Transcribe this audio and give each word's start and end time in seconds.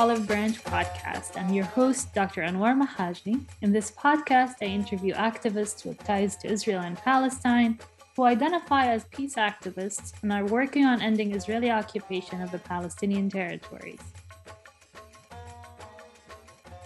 Olive 0.00 0.26
Branch 0.26 0.56
podcast. 0.64 1.36
I'm 1.36 1.52
your 1.52 1.66
host, 1.66 2.14
Dr. 2.14 2.40
Anwar 2.40 2.74
Mhajne. 2.74 3.44
In 3.60 3.70
this 3.70 3.90
podcast, 3.90 4.54
I 4.62 4.64
interview 4.64 5.12
activists 5.12 5.84
with 5.84 6.02
ties 6.04 6.36
to 6.36 6.50
Israel 6.50 6.80
and 6.80 6.96
Palestine 6.96 7.78
who 8.16 8.24
identify 8.24 8.86
as 8.86 9.04
peace 9.10 9.34
activists 9.34 10.14
and 10.22 10.32
are 10.32 10.46
working 10.46 10.86
on 10.86 11.02
ending 11.02 11.34
Israeli 11.34 11.70
occupation 11.70 12.40
of 12.40 12.50
the 12.50 12.60
Palestinian 12.60 13.28
territories. 13.28 14.00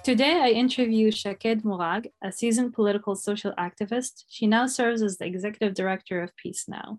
Today, 0.02 0.40
I 0.42 0.48
interview 0.48 1.12
Shaked 1.12 1.64
Morag, 1.64 2.10
a 2.20 2.32
seasoned 2.32 2.74
political 2.74 3.14
social 3.14 3.52
activist. 3.52 4.24
She 4.28 4.48
now 4.48 4.66
serves 4.66 5.02
as 5.02 5.18
the 5.18 5.26
executive 5.26 5.74
director 5.74 6.20
of 6.20 6.36
Peace 6.36 6.64
Now. 6.66 6.98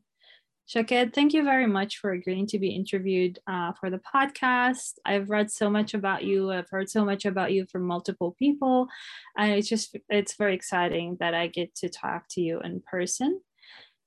Shaked, 0.68 1.14
thank 1.14 1.34
you 1.34 1.44
very 1.44 1.68
much 1.68 2.00
for 2.00 2.12
agreeing 2.12 2.48
to 2.48 2.58
be 2.58 2.70
interviewed 2.70 3.38
uh, 3.46 3.74
for 3.80 3.92
the 3.92 4.00
podcast. 4.00 4.94
I've 5.06 5.30
read 5.30 5.52
so 5.52 5.70
much 5.70 5.94
about 5.94 6.24
you. 6.24 6.52
I've 6.52 6.70
heard 6.70 6.90
so 6.90 7.06
much 7.06 7.26
about 7.26 7.54
you 7.54 7.68
from 7.68 7.84
multiple 7.84 8.36
people, 8.40 8.88
and 9.38 9.52
it's 9.52 9.70
just 9.70 9.96
it's 10.10 10.36
very 10.36 10.56
exciting 10.56 11.18
that 11.20 11.36
I 11.36 11.48
get 11.48 11.76
to 11.76 11.90
talk 11.90 12.26
to 12.32 12.42
you 12.42 12.62
in 12.62 12.82
person. 12.82 13.42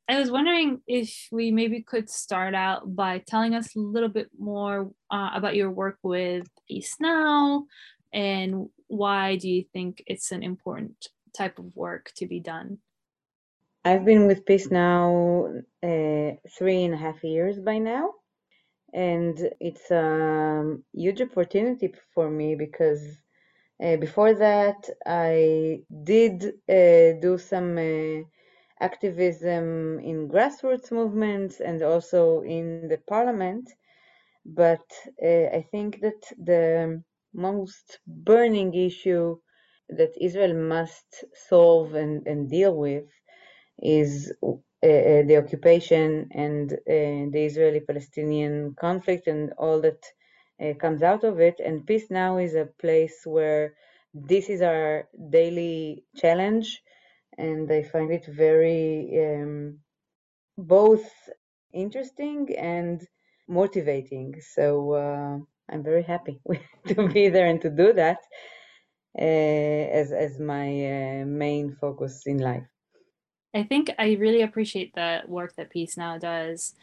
I 0.09 0.19
was 0.19 0.33
wondering 0.33 0.81
if 0.89 1.29
we 1.31 1.53
maybe 1.53 1.81
could 1.81 2.11
start 2.11 2.57
out 2.57 2.97
by 2.97 3.19
telling 3.19 3.55
us 3.55 3.77
a 3.77 3.81
little 3.81 4.09
bit 4.09 4.29
more 4.37 4.91
uh, 5.13 5.31
about 5.35 5.55
your 5.55 5.71
work 5.71 5.99
with 6.03 6.49
Peace 6.67 6.97
Now, 6.99 7.67
and 8.13 8.69
why 8.89 9.37
do 9.37 9.49
you 9.49 9.63
think 9.73 10.03
it's 10.09 10.33
an 10.33 10.43
important 10.43 11.07
type 11.37 11.61
of 11.61 11.77
work 11.77 12.11
to 12.17 12.27
be 12.27 12.41
done? 12.41 12.79
I've 13.85 14.05
been 14.05 14.27
with 14.27 14.45
Peace 14.47 14.71
now 14.71 15.47
uh, 15.83 16.31
three 16.59 16.85
and 16.85 16.95
a 16.95 16.99
half 16.99 17.23
years 17.25 17.59
by 17.61 17.79
now. 17.79 18.15
And 18.93 19.37
it's 19.61 19.91
a 19.91 20.77
huge 20.95 21.21
opportunity 21.23 21.93
for 22.15 22.31
me 22.31 22.55
because 22.57 23.03
uh, 23.83 23.97
before 23.97 24.35
that, 24.35 24.89
I 25.07 25.83
did 26.05 26.45
uh, 26.69 27.21
do 27.21 27.39
some 27.39 27.79
uh, 27.79 28.25
activism 28.81 30.01
in 30.01 30.29
grassroots 30.29 30.91
movements 30.93 31.61
and 31.61 31.83
also 31.83 32.43
in 32.43 32.81
the 32.89 32.99
parliament. 32.99 33.59
But 34.47 34.87
uh, 35.23 35.47
I 35.59 35.65
think 35.71 36.01
that 36.01 36.23
the 36.39 37.03
most 37.35 37.99
burning 38.07 38.75
issue 38.75 39.39
that 39.89 40.13
Israel 40.21 40.55
must 40.55 41.25
solve 41.35 41.95
and, 41.95 42.27
and 42.27 42.49
deal 42.51 42.75
with 42.75 43.05
is 43.83 44.33
uh, 44.43 44.53
uh, 44.87 45.23
the 45.27 45.37
occupation 45.37 46.29
and 46.33 46.73
uh, 46.73 46.77
the 46.87 47.45
Israeli 47.51 47.81
Palestinian 47.81 48.75
conflict 48.79 49.27
and 49.27 49.53
all 49.59 49.81
that 49.81 50.05
uh, 50.63 50.75
comes 50.75 51.03
out 51.03 51.25
of 51.25 51.41
it. 51.41 51.61
And 51.65 51.87
Peace 51.87 52.11
Now 52.11 52.39
is 52.39 52.55
a 52.55 52.69
place 52.81 53.23
where 53.25 53.75
this 54.15 54.49
is 54.49 54.63
our 54.63 55.09
daily 55.31 56.05
challenge. 56.17 56.83
And 57.37 57.71
I 57.73 57.83
find 57.83 58.11
it 58.13 58.27
very 58.27 59.11
um, 59.25 59.79
both 60.57 61.09
interesting 61.73 62.55
and 62.57 63.07
motivating. 63.49 64.41
So 64.55 64.93
uh, 64.93 65.39
I'm 65.73 65.83
very 65.83 66.03
happy 66.03 66.41
to 66.89 67.09
be 67.09 67.29
there 67.29 67.47
and 67.47 67.61
to 67.63 67.71
do 67.71 67.93
that 67.95 68.19
uh, 69.19 69.23
as, 69.23 70.13
as 70.13 70.39
my 70.39 71.25
main 71.27 71.77
focus 71.81 72.23
in 72.27 72.39
life. 72.39 72.67
I 73.55 73.63
think 73.63 73.91
I 73.99 74.15
really 74.15 74.43
appreciate 74.43 74.95
the 74.95 75.23
work 75.27 75.57
that 75.57 75.71
Peace 75.71 75.97
Now 75.97 76.19
does. 76.19 76.75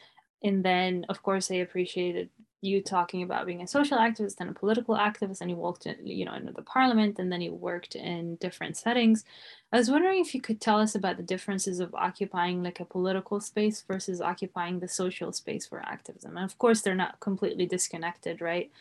And 0.44 0.64
then, 0.64 1.06
of 1.10 1.24
course, 1.24 1.50
I 1.52 1.56
appreciated 1.56 2.30
you 2.62 2.82
talking 2.82 3.22
about 3.22 3.46
being 3.46 3.62
a 3.62 3.68
social 3.68 3.98
activist 3.98 4.38
and 4.40 4.50
a 4.50 4.54
political 4.54 4.96
activist, 4.96 5.42
and 5.42 5.50
you 5.50 5.56
worked 5.56 5.86
in, 5.86 6.06
you 6.06 6.26
know, 6.26 6.34
in 6.34 6.46
the 6.46 6.62
parliament, 6.62 7.20
and 7.20 7.32
then 7.32 7.42
you 7.42 7.54
worked 7.54 7.96
in 7.96 8.36
different 8.38 8.76
settings. 8.76 9.24
I 9.72 9.78
was 9.78 9.90
wondering 9.90 10.20
if 10.20 10.34
you 10.34 10.42
could 10.42 10.60
tell 10.60 10.80
us 10.80 10.96
about 10.96 11.18
the 11.18 11.24
differences 11.24 11.80
of 11.80 11.94
occupying 11.94 12.64
like 12.64 12.80
a 12.80 12.86
political 12.86 13.40
space 13.40 13.84
versus 13.88 14.22
occupying 14.22 14.80
the 14.80 14.88
social 14.88 15.32
space 15.32 15.68
for 15.68 15.80
activism. 15.86 16.38
And 16.38 16.46
of 16.46 16.58
course, 16.58 16.82
they're 16.82 16.96
not 16.96 17.20
completely 17.20 17.66
disconnected, 17.66 18.42
right? 18.42 18.72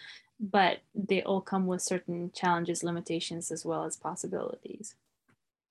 But 0.40 0.78
they 0.94 1.22
all 1.22 1.40
come 1.40 1.66
with 1.66 1.82
certain 1.82 2.30
challenges, 2.34 2.82
limitations, 2.82 3.50
as 3.50 3.64
well 3.64 3.84
as 3.84 3.96
possibilities. 3.96 4.94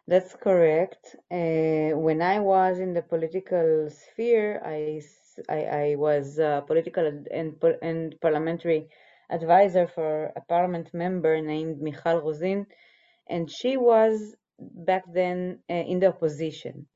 That's 0.07 0.33
correct. 0.35 1.15
Uh, 1.31 1.91
when 2.07 2.21
I 2.21 2.39
was 2.39 2.79
in 2.79 2.93
the 2.93 3.01
political 3.01 3.89
sphere, 3.89 4.61
I, 4.65 5.01
I, 5.49 5.59
I 5.91 5.95
was 5.95 6.39
a 6.39 6.63
political 6.65 7.05
and, 7.05 7.27
and 7.81 8.19
parliamentary 8.21 8.89
advisor 9.29 9.87
for 9.87 10.31
a 10.35 10.41
parliament 10.41 10.93
member 10.93 11.41
named 11.41 11.81
Michal 11.81 12.21
Rozin, 12.21 12.65
and 13.29 13.49
she 13.51 13.77
was 13.77 14.35
back 14.59 15.03
then 15.13 15.59
uh, 15.69 15.73
in 15.73 15.99
the 15.99 16.07
opposition. 16.07 16.87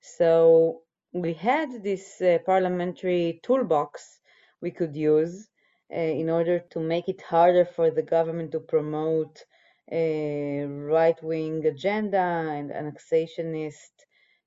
So 0.00 0.82
we 1.12 1.34
had 1.34 1.82
this 1.82 2.20
uh, 2.20 2.38
parliamentary 2.46 3.40
toolbox 3.42 4.20
we 4.60 4.70
could 4.70 4.96
use 4.96 5.48
uh, 5.94 5.98
in 5.98 6.30
order 6.30 6.60
to 6.70 6.80
make 6.80 7.08
it 7.08 7.22
harder 7.22 7.64
for 7.64 7.90
the 7.90 8.02
government 8.02 8.52
to 8.52 8.60
promote 8.60 9.44
right-wing 9.90 11.64
agenda 11.66 12.18
and 12.18 12.70
annexationist 12.70 13.92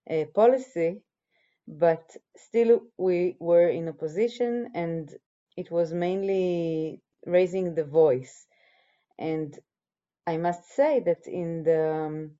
uh, 0.09 0.25
policy, 0.33 1.01
but 1.67 2.15
still 2.35 2.81
we 2.97 3.35
were 3.39 3.69
in 3.69 3.89
opposition 3.89 4.69
and 4.75 5.13
it 5.57 5.71
was 5.71 5.93
mainly 5.93 7.01
raising 7.25 7.75
the 7.75 7.83
voice. 7.83 8.45
And 9.17 9.57
I 10.27 10.37
must 10.37 10.69
say 10.75 10.99
that 11.01 11.27
in 11.27 11.63
the 11.63 11.91
um, 11.91 12.31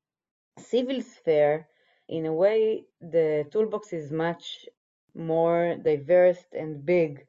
civil 0.60 1.02
sphere, 1.02 1.68
in 2.08 2.26
a 2.26 2.34
way, 2.34 2.86
the 3.02 3.46
toolbox 3.52 3.94
is 3.94 4.12
much 4.12 4.66
more 5.16 5.76
diverse 5.84 6.44
and 6.54 6.86
big 6.86 7.26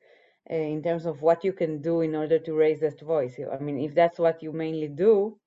uh, 0.51 0.55
in 0.55 0.83
terms 0.83 1.07
of 1.07 1.23
what 1.23 1.45
you 1.45 1.53
can 1.53 1.81
do 1.81 2.01
in 2.01 2.15
order 2.15 2.39
to 2.39 2.53
raise 2.55 2.81
that 2.81 3.01
voice. 3.01 3.39
I 3.39 3.59
mean, 3.59 3.79
if 3.79 3.95
that's 3.95 4.19
what 4.19 4.43
you 4.43 4.53
mainly 4.53 4.89
do, 4.89 5.39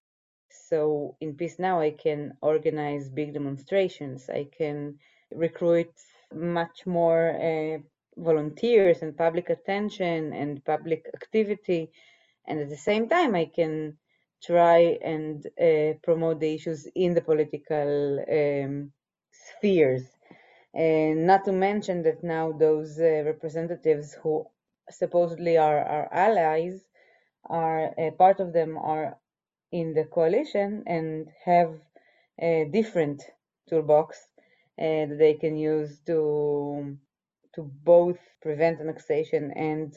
so 0.52 1.16
in 1.22 1.36
Peace 1.36 1.60
Now, 1.60 1.80
I 1.80 1.92
can 1.92 2.34
organize 2.42 3.10
big 3.10 3.34
demonstrations. 3.34 4.30
I 4.30 4.48
can 4.58 5.00
recruit 5.32 5.92
much 6.34 6.86
more 6.86 7.32
uh, 7.32 7.78
volunteers 8.18 9.02
and 9.02 9.18
public 9.18 9.50
attention 9.50 10.34
and 10.34 10.64
public 10.66 11.06
activity. 11.14 11.92
And 12.48 12.60
at 12.60 12.70
the 12.70 12.78
same 12.78 13.10
time, 13.10 13.36
I 13.36 13.46
can 13.46 13.98
try 14.44 14.98
and 15.04 15.46
uh, 15.62 15.98
promote 16.04 16.40
the 16.40 16.54
issues 16.54 16.88
in 16.96 17.14
the 17.14 17.22
political 17.22 18.24
um, 18.32 18.92
spheres. 19.32 20.04
And 20.74 21.26
not 21.26 21.46
to 21.46 21.52
mention 21.52 22.04
that 22.04 22.24
now 22.24 22.52
those 22.52 23.00
uh, 23.00 23.24
representatives 23.26 24.14
who 24.22 24.46
supposedly 24.90 25.58
are 25.58 25.80
our 25.80 26.14
allies 26.14 26.88
are 27.46 27.94
uh, 28.00 28.12
part 28.12 28.40
of 28.40 28.54
them 28.54 28.78
are 28.78 29.18
in 29.72 29.94
the 29.94 30.06
coalition 30.06 30.84
and 30.88 31.30
have 31.46 31.74
a 32.40 32.70
different 32.72 33.24
toolbox 33.70 34.18
uh, 34.80 35.06
that 35.08 35.18
they 35.20 35.34
can 35.34 35.58
use 35.58 36.00
to 36.06 36.98
to 37.56 37.64
both 37.84 38.20
prevent 38.42 38.80
annexation 38.80 39.52
and 39.52 39.94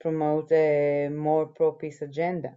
promote 0.00 0.50
a 0.52 1.08
more 1.08 1.46
pro-peace 1.46 2.02
agenda. 2.02 2.56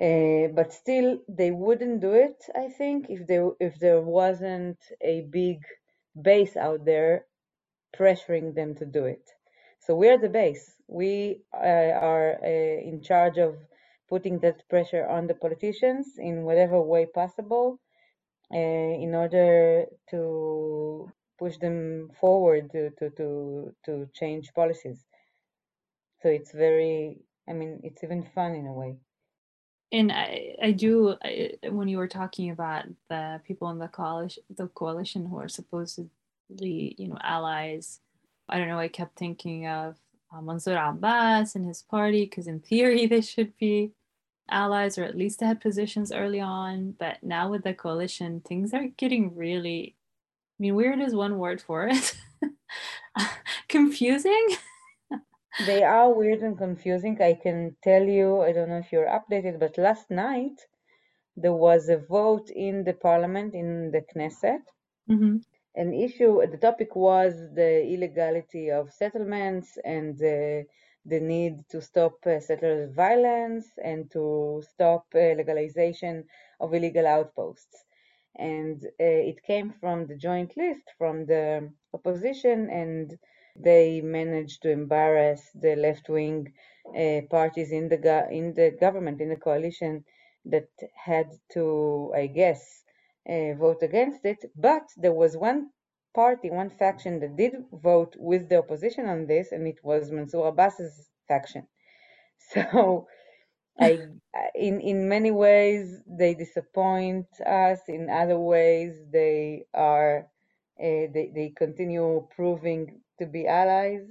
Uh, 0.00 0.48
but 0.54 0.72
still, 0.72 1.18
they 1.26 1.50
wouldn't 1.50 2.00
do 2.00 2.12
it. 2.12 2.36
I 2.54 2.68
think 2.68 3.06
if 3.08 3.26
there 3.26 3.50
if 3.58 3.78
there 3.78 4.00
wasn't 4.00 4.78
a 5.00 5.22
big 5.30 5.58
base 6.20 6.56
out 6.56 6.84
there 6.84 7.24
pressuring 7.98 8.54
them 8.54 8.74
to 8.74 8.84
do 8.84 9.04
it. 9.04 9.22
So 9.80 9.94
we 9.94 10.08
are 10.08 10.18
the 10.18 10.28
base. 10.28 10.74
We 10.86 11.40
uh, 11.54 11.92
are 12.12 12.38
uh, 12.42 12.80
in 12.90 13.00
charge 13.02 13.38
of 13.38 13.56
putting 14.08 14.38
that 14.40 14.68
pressure 14.68 15.06
on 15.06 15.26
the 15.26 15.34
politicians 15.34 16.14
in 16.18 16.44
whatever 16.44 16.80
way 16.80 17.06
possible 17.06 17.80
uh, 18.52 18.56
in 18.56 19.14
order 19.14 19.86
to 20.10 21.10
push 21.38 21.56
them 21.58 22.10
forward 22.20 22.70
to, 22.72 22.90
to, 22.98 23.10
to, 23.10 23.74
to 23.84 24.08
change 24.14 24.52
policies. 24.54 25.04
So 26.22 26.28
it's 26.28 26.52
very, 26.52 27.18
I 27.48 27.52
mean, 27.52 27.80
it's 27.82 28.02
even 28.02 28.26
fun 28.34 28.54
in 28.54 28.66
a 28.66 28.72
way. 28.72 28.96
And 29.92 30.10
I, 30.10 30.56
I 30.62 30.72
do, 30.72 31.14
I, 31.22 31.52
when 31.68 31.88
you 31.88 31.98
were 31.98 32.08
talking 32.08 32.50
about 32.50 32.84
the 33.08 33.40
people 33.46 33.70
in 33.70 33.78
the 33.78 33.88
coalition, 33.88 34.42
the 34.50 34.66
coalition 34.68 35.26
who 35.26 35.38
are 35.38 35.48
supposedly, 35.48 36.10
you 36.98 37.08
know, 37.08 37.18
allies, 37.22 38.00
I 38.48 38.58
don't 38.58 38.68
know, 38.68 38.78
I 38.78 38.88
kept 38.88 39.18
thinking 39.18 39.66
of 39.68 39.96
uh, 40.36 40.40
Mansour 40.40 40.76
Abbas 40.76 41.54
and 41.54 41.66
his 41.66 41.82
party, 41.82 42.24
because 42.24 42.46
in 42.46 42.60
theory 42.60 43.06
they 43.06 43.20
should 43.20 43.56
be 43.58 43.92
allies 44.48 44.98
or 44.98 45.04
at 45.04 45.16
least 45.16 45.40
they 45.40 45.46
had 45.46 45.60
positions 45.60 46.12
early 46.12 46.40
on. 46.40 46.94
But 46.98 47.22
now 47.22 47.50
with 47.50 47.64
the 47.64 47.74
coalition, 47.74 48.40
things 48.40 48.72
are 48.74 48.88
getting 48.96 49.36
really, 49.36 49.96
I 50.58 50.62
mean, 50.62 50.74
weird 50.74 51.00
is 51.00 51.14
one 51.14 51.38
word 51.38 51.60
for 51.60 51.88
it. 51.88 52.16
Confusing. 53.68 54.48
they 55.66 55.82
are 55.82 56.12
weird 56.12 56.40
and 56.40 56.58
confusing. 56.58 57.20
I 57.22 57.34
can 57.34 57.76
tell 57.82 58.02
you, 58.02 58.42
I 58.42 58.52
don't 58.52 58.68
know 58.68 58.78
if 58.78 58.92
you're 58.92 59.06
updated, 59.06 59.58
but 59.58 59.78
last 59.78 60.10
night 60.10 60.60
there 61.36 61.52
was 61.52 61.88
a 61.88 61.98
vote 61.98 62.50
in 62.50 62.84
the 62.84 62.92
parliament, 62.92 63.54
in 63.54 63.90
the 63.90 64.02
Knesset. 64.02 64.62
Mm-hmm. 65.10 65.36
An 65.76 65.94
issue, 65.94 66.44
the 66.46 66.56
topic 66.58 66.96
was 66.96 67.34
the 67.54 67.84
illegality 67.86 68.70
of 68.70 68.92
settlements 68.92 69.78
and 69.84 70.18
the 70.18 71.20
need 71.20 71.68
to 71.70 71.80
stop 71.80 72.26
uh, 72.26 72.40
settlers' 72.40 72.92
violence 72.92 73.66
and 73.82 74.10
to 74.10 74.62
stop 74.72 75.06
uh, 75.14 75.18
legalization 75.40 76.24
of 76.60 76.74
illegal 76.74 77.06
outposts. 77.06 77.84
And 78.36 78.82
uh, 78.84 79.04
it 79.30 79.42
came 79.42 79.70
from 79.80 80.06
the 80.06 80.16
joint 80.16 80.56
list 80.56 80.92
from 80.98 81.26
the 81.26 81.70
opposition, 81.94 82.70
and 82.70 83.18
they 83.56 84.00
managed 84.00 84.62
to 84.62 84.70
embarrass 84.70 85.50
the 85.54 85.76
left-wing 85.76 86.52
uh, 86.96 87.20
parties 87.30 87.72
in 87.72 87.88
the 87.88 88.28
in 88.30 88.54
the 88.54 88.70
government 88.80 89.20
in 89.20 89.28
the 89.30 89.36
coalition 89.36 90.04
that 90.46 90.68
had 90.94 91.28
to, 91.54 92.12
I 92.14 92.26
guess, 92.26 92.82
vote 93.28 93.60
against 93.60 94.06
it. 94.06 94.24
But 94.34 94.68
there 94.80 94.98
was 95.12 95.36
one 95.36 95.70
party, 96.14 96.50
one 96.50 96.70
faction 96.70 97.18
that 97.20 97.36
did 97.36 97.54
vote 97.72 98.14
with 98.18 98.48
the 98.48 98.58
opposition 98.58 99.06
on 99.06 99.26
this, 99.26 99.52
and 99.52 99.66
it 99.66 99.82
was 99.84 100.10
Mansour 100.10 100.46
Abbas's 100.48 101.10
faction. 101.28 101.66
So, 102.38 103.06
I, 103.78 104.00
in 104.54 104.80
in 104.80 105.08
many 105.08 105.30
ways, 105.30 106.00
they 106.06 106.34
disappoint 106.34 107.26
us. 107.44 107.80
In 107.88 108.08
other 108.10 108.38
ways, 108.38 108.92
they 109.12 109.66
are 109.74 110.28
uh, 110.80 111.06
they 111.14 111.30
they 111.34 111.48
continue 111.56 112.26
proving 112.34 113.00
to 113.18 113.26
be 113.26 113.46
allies, 113.46 114.04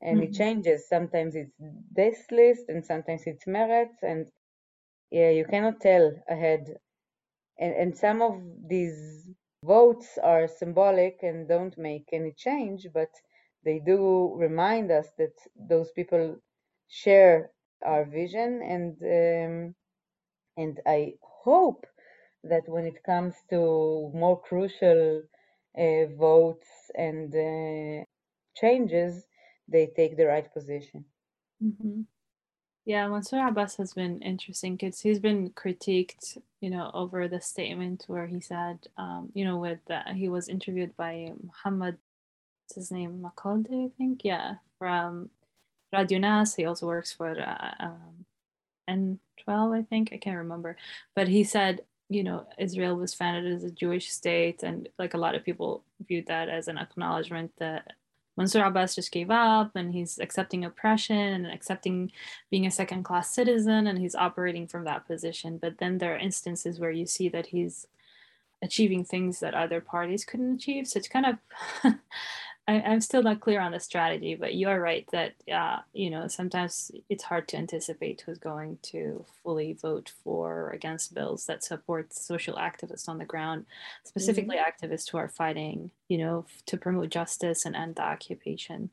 and 0.00 0.22
it 0.22 0.32
Mhm. 0.32 0.34
changes. 0.34 0.88
Sometimes 0.88 1.34
it's 1.36 1.54
this 1.92 2.30
list, 2.30 2.68
and 2.68 2.84
sometimes 2.84 3.22
it's 3.26 3.46
Meretz, 3.46 4.02
and 4.02 4.30
yeah, 5.10 5.30
you 5.30 5.44
cannot 5.44 5.80
tell 5.80 6.12
ahead. 6.28 6.76
And 7.58 7.74
and 7.74 7.96
some 7.96 8.22
of 8.22 8.42
these 8.68 9.28
votes 9.62 10.18
are 10.22 10.46
symbolic 10.48 11.22
and 11.22 11.48
don't 11.48 11.76
make 11.78 12.08
any 12.12 12.32
change, 12.32 12.86
but 12.92 13.10
they 13.64 13.78
do 13.80 14.34
remind 14.36 14.90
us 14.90 15.08
that 15.18 15.34
those 15.56 15.90
people 15.92 16.36
share 16.88 17.50
our 17.84 18.04
vision, 18.04 18.62
and 18.62 18.94
um, 19.02 19.74
and 20.56 20.80
I 20.86 21.14
hope 21.22 21.86
that 22.44 22.68
when 22.68 22.86
it 22.86 23.02
comes 23.04 23.36
to 23.50 24.10
more 24.14 24.40
crucial 24.40 25.22
uh, 25.76 26.06
votes 26.18 26.90
and 26.96 27.34
uh, 27.34 28.04
changes, 28.54 29.26
they 29.68 29.86
take 29.86 30.16
the 30.16 30.26
right 30.26 30.52
position. 30.52 31.04
hmm 31.60 32.02
Yeah, 32.86 33.08
Mansour 33.08 33.44
Abbas 33.44 33.76
has 33.78 33.94
been 33.94 34.22
interesting 34.22 34.76
because 34.76 35.00
he's 35.00 35.18
been 35.18 35.50
critiqued, 35.50 36.38
you 36.60 36.70
know, 36.70 36.92
over 36.94 37.26
the 37.26 37.40
statement 37.40 38.04
where 38.06 38.28
he 38.28 38.40
said, 38.40 38.78
um, 38.96 39.30
you 39.34 39.44
know, 39.44 39.58
with 39.58 39.80
that 39.88 40.10
he 40.14 40.28
was 40.28 40.48
interviewed 40.48 40.96
by 40.96 41.32
Muhammad, 41.42 41.98
what's 42.62 42.76
his 42.76 42.92
name, 42.92 43.20
Magadli, 43.24 43.86
I 43.86 43.90
think, 43.98 44.20
yeah, 44.22 44.54
from 44.78 45.30
Radio 45.92 46.20
Nas. 46.20 46.54
He 46.54 46.64
also 46.64 46.86
works 46.86 47.12
for 47.12 47.36
uh, 47.36 47.74
um, 47.80 48.24
N12, 48.88 49.76
I 49.76 49.82
think, 49.82 50.10
I 50.12 50.18
can't 50.18 50.38
remember, 50.38 50.76
but 51.16 51.26
he 51.26 51.42
said, 51.42 51.80
you 52.08 52.22
know, 52.22 52.46
Israel 52.56 52.94
was 52.94 53.14
founded 53.14 53.52
as 53.52 53.64
a 53.64 53.70
Jewish 53.72 54.12
state, 54.12 54.62
and 54.62 54.88
like 54.96 55.14
a 55.14 55.18
lot 55.18 55.34
of 55.34 55.44
people 55.44 55.82
viewed 56.06 56.28
that 56.28 56.48
as 56.48 56.68
an 56.68 56.78
acknowledgement 56.78 57.50
that 57.58 57.94
Mansour 58.36 58.64
Abbas 58.64 58.94
just 58.94 59.12
gave 59.12 59.30
up 59.30 59.74
and 59.74 59.92
he's 59.92 60.18
accepting 60.18 60.64
oppression 60.64 61.16
and 61.16 61.46
accepting 61.46 62.12
being 62.50 62.66
a 62.66 62.70
second 62.70 63.02
class 63.02 63.30
citizen 63.30 63.86
and 63.86 63.98
he's 63.98 64.14
operating 64.14 64.66
from 64.66 64.84
that 64.84 65.06
position. 65.06 65.58
But 65.58 65.78
then 65.78 65.98
there 65.98 66.14
are 66.14 66.18
instances 66.18 66.78
where 66.78 66.90
you 66.90 67.06
see 67.06 67.28
that 67.30 67.46
he's 67.46 67.86
achieving 68.62 69.04
things 69.04 69.40
that 69.40 69.54
other 69.54 69.80
parties 69.80 70.24
couldn't 70.24 70.54
achieve. 70.56 70.86
So 70.86 70.98
it's 70.98 71.08
kind 71.08 71.26
of, 71.26 71.38
I, 72.68 72.80
I'm 72.80 73.00
still 73.00 73.22
not 73.22 73.40
clear 73.40 73.60
on 73.60 73.72
the 73.72 73.78
strategy, 73.78 74.34
but 74.34 74.56
you're 74.56 74.80
right 74.80 75.08
that, 75.12 75.34
uh, 75.52 75.78
you 75.92 76.10
know, 76.10 76.26
sometimes 76.26 76.90
it's 77.08 77.22
hard 77.22 77.46
to 77.48 77.56
anticipate 77.56 78.22
who's 78.22 78.38
going 78.38 78.78
to 78.82 79.24
fully 79.44 79.74
vote 79.74 80.12
for 80.24 80.52
or 80.52 80.70
against 80.70 81.14
bills 81.14 81.46
that 81.46 81.62
support 81.62 82.12
social 82.12 82.56
activists 82.56 83.08
on 83.08 83.18
the 83.18 83.24
ground, 83.24 83.66
specifically 84.04 84.56
activists 84.56 85.10
who 85.10 85.18
are 85.18 85.28
fighting, 85.28 85.92
you 86.08 86.18
know, 86.18 86.44
f- 86.48 86.62
to 86.66 86.76
promote 86.76 87.10
justice 87.10 87.64
and 87.64 87.76
end 87.76 87.96
the 87.96 88.02
occupation. 88.02 88.90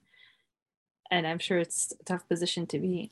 And 1.10 1.26
I'm 1.26 1.40
sure 1.40 1.58
it's 1.58 1.94
a 2.00 2.04
tough 2.04 2.28
position 2.28 2.68
to 2.68 2.80
be. 2.80 3.12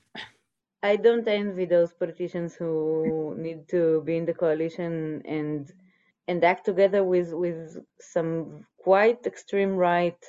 I 0.83 0.95
don't 0.95 1.27
envy 1.27 1.65
those 1.65 1.91
politicians 1.93 2.53
who 2.53 3.33
need 3.37 3.67
to 3.69 4.01
be 4.05 4.17
in 4.17 4.25
the 4.25 4.33
coalition 4.33 5.23
and 5.25 5.71
and 6.27 6.43
act 6.43 6.65
together 6.65 7.03
with 7.03 7.33
with 7.33 7.83
some 7.99 8.65
quite 8.77 9.25
extreme 9.25 9.75
right 9.75 10.23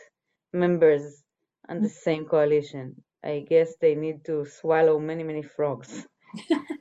members 0.52 1.22
on 1.69 1.81
the 1.81 1.88
same 1.88 2.25
coalition. 2.25 3.02
I 3.25 3.44
guess 3.49 3.76
they 3.81 3.94
need 3.94 4.25
to 4.26 4.44
swallow 4.44 4.99
many 4.99 5.22
many 5.22 5.43
frogs. 5.43 6.06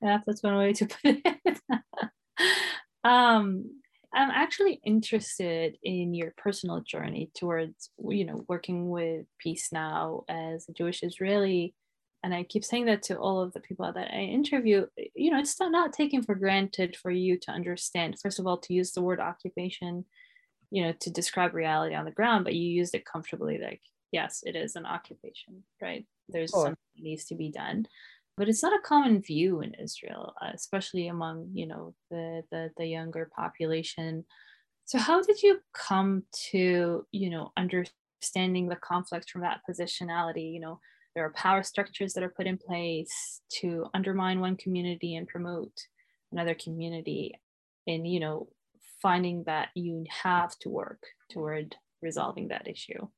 Yeah, 0.00 0.18
that's 0.26 0.42
one 0.42 0.56
way 0.56 0.72
to 0.74 0.86
put 0.86 1.20
it. 1.24 1.60
um, 3.04 3.64
I'm 4.14 4.30
actually 4.30 4.80
interested 4.84 5.76
in 5.82 6.14
your 6.14 6.32
personal 6.36 6.80
journey 6.80 7.30
towards, 7.36 7.90
you 8.08 8.24
know, 8.24 8.44
working 8.48 8.90
with 8.90 9.26
Peace 9.38 9.70
Now 9.72 10.24
as 10.28 10.66
a 10.68 10.72
Jewish 10.72 11.02
Israeli. 11.02 11.74
And 12.22 12.34
I 12.34 12.44
keep 12.44 12.64
saying 12.64 12.86
that 12.86 13.02
to 13.04 13.16
all 13.16 13.40
of 13.40 13.52
the 13.52 13.60
people 13.60 13.92
that 13.92 14.10
I 14.12 14.18
interview. 14.20 14.86
You 15.14 15.32
know, 15.32 15.38
it's 15.38 15.58
not, 15.60 15.72
not 15.72 15.92
taken 15.92 16.22
for 16.22 16.34
granted 16.34 16.96
for 16.96 17.10
you 17.10 17.38
to 17.40 17.50
understand, 17.50 18.18
first 18.20 18.38
of 18.38 18.46
all, 18.46 18.58
to 18.58 18.74
use 18.74 18.92
the 18.92 19.02
word 19.02 19.20
occupation, 19.20 20.04
you 20.70 20.82
know, 20.82 20.92
to 21.00 21.10
describe 21.10 21.54
reality 21.54 21.94
on 21.94 22.04
the 22.04 22.10
ground, 22.10 22.44
but 22.44 22.54
you 22.54 22.68
used 22.68 22.94
it 22.94 23.06
comfortably. 23.06 23.58
Like, 23.58 23.82
yes, 24.12 24.42
it 24.44 24.56
is 24.56 24.76
an 24.76 24.86
occupation, 24.86 25.64
right? 25.80 26.06
There's 26.28 26.50
Sure. 26.52 26.60
something 26.60 26.78
that 26.96 27.02
needs 27.02 27.24
to 27.26 27.34
be 27.34 27.50
done 27.50 27.86
but 28.36 28.48
it's 28.48 28.62
not 28.62 28.72
a 28.72 28.82
common 28.86 29.20
view 29.20 29.60
in 29.60 29.74
Israel, 29.74 30.32
uh, 30.40 30.50
especially 30.54 31.08
among 31.08 31.50
you 31.54 31.66
know 31.66 31.94
the, 32.10 32.42
the 32.50 32.70
the 32.76 32.86
younger 32.86 33.28
population. 33.34 34.24
So 34.84 34.98
how 34.98 35.22
did 35.22 35.42
you 35.42 35.60
come 35.74 36.24
to 36.50 37.06
you 37.12 37.30
know 37.30 37.52
understanding 37.56 38.68
the 38.68 38.76
conflict 38.76 39.30
from 39.30 39.42
that 39.42 39.60
positionality? 39.68 40.52
You 40.52 40.60
know, 40.60 40.80
there 41.14 41.24
are 41.24 41.32
power 41.32 41.62
structures 41.62 42.14
that 42.14 42.24
are 42.24 42.28
put 42.36 42.46
in 42.46 42.58
place 42.58 43.40
to 43.60 43.86
undermine 43.94 44.40
one 44.40 44.56
community 44.56 45.16
and 45.16 45.26
promote 45.28 45.76
another 46.32 46.54
community, 46.54 47.34
and 47.86 48.06
you 48.06 48.20
know 48.20 48.48
finding 49.00 49.44
that 49.44 49.68
you 49.74 50.04
have 50.22 50.58
to 50.60 50.68
work 50.68 51.02
toward 51.30 51.76
resolving 52.02 52.48
that 52.48 52.68
issue. 52.68 53.08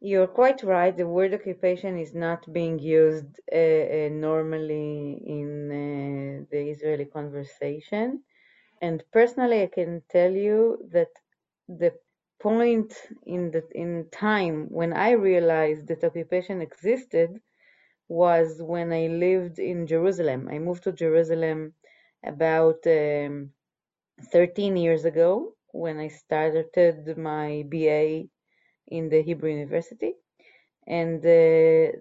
You're 0.00 0.26
quite 0.26 0.62
right. 0.64 0.96
The 0.96 1.06
word 1.06 1.32
occupation 1.32 1.96
is 1.96 2.12
not 2.12 2.52
being 2.52 2.78
used 2.78 3.38
uh, 3.52 3.56
uh, 3.56 4.08
normally 4.10 5.22
in 5.24 5.70
uh, 5.70 6.44
the 6.50 6.70
Israeli 6.70 7.04
conversation. 7.04 8.22
And 8.80 9.04
personally, 9.12 9.62
I 9.62 9.68
can 9.68 10.02
tell 10.10 10.32
you 10.32 10.78
that 10.92 11.10
the 11.68 11.92
point 12.40 12.92
in 13.26 13.52
the 13.52 13.62
in 13.72 14.08
time 14.10 14.66
when 14.70 14.92
I 14.92 15.12
realized 15.12 15.86
that 15.86 16.02
occupation 16.02 16.60
existed 16.60 17.40
was 18.08 18.60
when 18.60 18.92
I 18.92 19.06
lived 19.06 19.60
in 19.60 19.86
Jerusalem. 19.86 20.48
I 20.50 20.58
moved 20.58 20.82
to 20.84 20.92
Jerusalem 20.92 21.74
about 22.24 22.80
um, 22.86 23.50
13 24.20 24.76
years 24.76 25.04
ago 25.04 25.54
when 25.72 25.98
I 25.98 26.08
started 26.08 27.16
my 27.16 27.64
BA 27.68 28.24
in 28.88 29.08
the 29.08 29.22
Hebrew 29.22 29.50
University. 29.50 30.14
And 30.86 31.24
uh, 31.24 31.92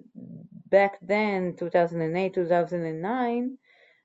back 0.70 0.98
then, 1.02 1.56
2008, 1.58 2.34
2009, 2.34 3.58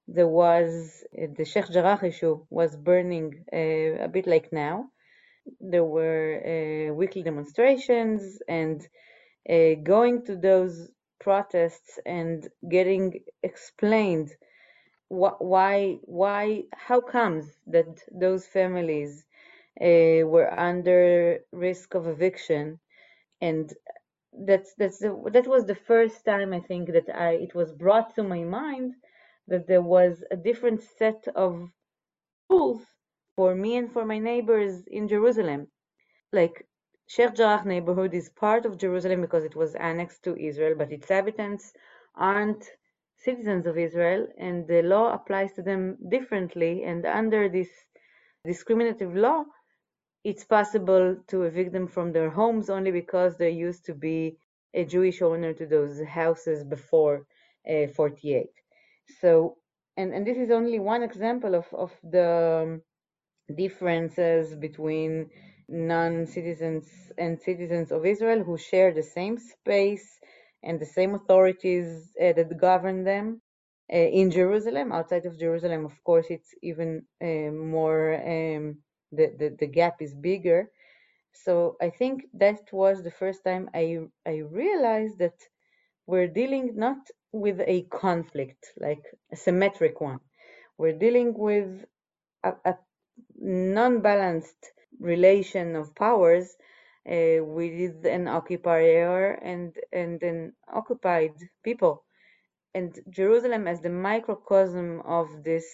there 0.09 0.29
was 0.29 1.05
uh, 1.21 1.27
the 1.37 1.45
Sheikh 1.45 1.71
Jarrah 1.71 2.05
issue 2.05 2.45
was 2.51 2.77
burning 2.77 3.45
uh, 3.53 4.05
a 4.05 4.09
bit 4.09 4.27
like 4.27 4.53
now. 4.53 4.87
There 5.61 5.85
were 5.85 6.91
uh, 6.91 6.95
weekly 6.95 7.23
demonstrations 7.23 8.39
and 8.49 8.87
uh, 9.49 9.75
going 9.83 10.25
to 10.27 10.37
those 10.37 10.91
protests 11.21 11.99
and 12.05 12.49
getting 12.69 13.21
explained 13.43 14.31
wh- 15.11 15.41
why 15.41 15.99
why 16.05 16.65
how 16.75 17.01
comes 17.01 17.47
that 17.67 18.03
those 18.13 18.47
families 18.47 19.27
uh, 19.81 20.23
were 20.27 20.51
under 20.59 21.41
risk 21.53 21.95
of 21.95 22.07
eviction 22.09 22.81
and 23.41 23.75
that's 24.47 24.75
that's 24.77 24.99
the, 25.01 25.13
that 25.33 25.47
was 25.49 25.67
the 25.67 25.75
first 25.75 26.25
time 26.25 26.53
I 26.55 26.61
think 26.61 26.93
that 26.93 27.09
I 27.15 27.33
it 27.35 27.55
was 27.55 27.73
brought 27.73 28.15
to 28.17 28.23
my 28.23 28.45
mind 28.45 28.95
that 29.49 29.67
there 29.69 29.83
was 29.83 30.25
a 30.31 30.37
different 30.37 30.83
set 30.99 31.27
of 31.37 31.71
rules 32.51 32.83
for 33.37 33.55
me 33.55 33.77
and 33.77 33.93
for 33.93 34.05
my 34.07 34.19
neighbors 34.19 34.87
in 34.89 35.09
Jerusalem. 35.09 35.69
Like 36.33 36.67
Sheikh 37.09 37.35
Jarrah 37.37 37.65
neighborhood 37.67 38.15
is 38.15 38.31
part 38.31 38.67
of 38.67 38.79
Jerusalem 38.79 39.23
because 39.23 39.45
it 39.45 39.57
was 39.57 39.75
annexed 39.77 40.25
to 40.25 40.37
Israel, 40.37 40.75
but 40.79 40.93
its 40.93 41.11
inhabitants 41.11 41.73
aren't 42.17 42.65
citizens 43.17 43.67
of 43.67 43.79
Israel, 43.79 44.27
and 44.39 44.67
the 44.67 44.83
law 44.83 45.13
applies 45.13 45.53
to 45.55 45.63
them 45.63 45.97
differently. 46.09 46.85
And 46.85 47.05
under 47.07 47.49
this 47.49 47.69
discriminative 48.45 49.15
law, 49.15 49.45
it's 50.25 50.45
possible 50.45 51.17
to 51.29 51.43
evict 51.43 51.73
them 51.73 51.87
from 51.87 52.13
their 52.13 52.31
homes 52.31 52.69
only 52.71 52.91
because 52.91 53.37
there 53.37 53.49
used 53.49 53.85
to 53.87 53.95
be 53.95 54.37
a 54.75 54.85
Jewish 54.85 55.23
owner 55.23 55.53
to 55.55 55.67
those 55.67 56.03
houses 56.03 56.65
before 56.65 57.27
uh, 57.69 57.87
48. 57.89 58.47
So, 59.21 59.57
and, 59.97 60.13
and 60.13 60.27
this 60.27 60.37
is 60.37 60.51
only 60.51 60.79
one 60.79 61.03
example 61.03 61.55
of, 61.55 61.67
of 61.73 61.93
the 62.03 62.81
differences 63.55 64.55
between 64.55 65.31
non-citizens 65.69 66.89
and 67.19 67.41
citizens 67.41 67.91
of 67.93 68.05
Israel 68.05 68.43
who 68.45 68.59
share 68.59 68.93
the 68.93 69.03
same 69.03 69.39
space 69.39 70.21
and 70.63 70.81
the 70.81 70.87
same 70.87 71.15
authorities 71.15 72.13
uh, 72.23 72.33
that 72.35 72.59
govern 72.59 73.05
them 73.05 73.43
uh, 73.93 73.97
in 73.97 74.31
Jerusalem. 74.31 74.93
Outside 74.93 75.27
of 75.27 75.39
Jerusalem, 75.39 75.85
of 75.87 76.03
course, 76.05 76.27
it's 76.31 76.55
even 76.63 77.05
uh, 77.23 77.51
more, 77.53 78.15
um, 78.15 78.79
the, 79.13 79.33
the, 79.39 79.57
the 79.61 79.67
gap 79.67 80.03
is 80.03 80.15
bigger. 80.15 80.71
So 81.33 81.77
I 81.81 81.91
think 81.91 82.25
that 82.35 82.61
was 82.73 83.03
the 83.03 83.11
first 83.11 83.45
time 83.45 83.71
I, 83.75 83.99
I 84.27 84.39
realized 84.51 85.19
that 85.21 85.39
we're 86.07 86.29
dealing 86.29 86.73
not 86.77 86.99
with 87.33 87.61
a 87.67 87.83
conflict, 87.91 88.73
like 88.79 89.05
a 89.33 89.37
symmetric 89.37 90.01
one. 90.01 90.21
We're 90.79 90.99
dealing 90.99 91.35
with 91.39 91.85
a, 92.45 92.55
a 92.65 92.77
non-balanced 93.37 94.73
relation 95.01 95.77
of 95.77 95.95
powers 95.95 96.57
with 97.07 98.05
an 98.07 98.29
occupier 98.29 99.33
and 99.43 99.73
and 99.93 100.23
an 100.23 100.53
occupied 100.73 101.35
people. 101.63 102.05
And 102.75 102.99
jerusalem 103.11 103.67
as 103.67 103.81
the 103.81 103.91
microcosm 103.91 105.01
of 105.03 105.27
this 105.45 105.67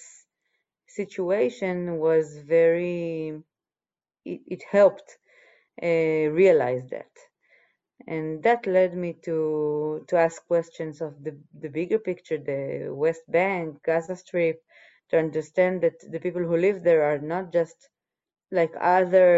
situation 0.87 1.99
was 1.99 2.39
very 2.39 3.43
it, 4.25 4.41
it 4.47 4.63
helped 4.71 5.19
uh, 5.83 5.87
realize 6.43 6.85
that. 6.91 7.11
And 8.07 8.43
that 8.43 8.67
led 8.67 8.95
me 8.95 9.15
to 9.25 10.05
to 10.09 10.17
ask 10.17 10.47
questions 10.47 11.01
of 11.01 11.23
the 11.25 11.33
the 11.63 11.69
bigger 11.69 11.99
picture 11.99 12.39
the 12.39 12.89
west 12.93 13.25
bank 13.31 13.83
gaza 13.85 14.17
strip 14.17 14.59
to 15.11 15.19
understand 15.19 15.83
that 15.83 15.99
the 16.13 16.21
people 16.21 16.43
who 16.43 16.57
live 16.57 16.83
there 16.85 17.03
are 17.11 17.19
not 17.19 17.53
just 17.53 17.89
like 18.51 18.73
other, 18.81 19.31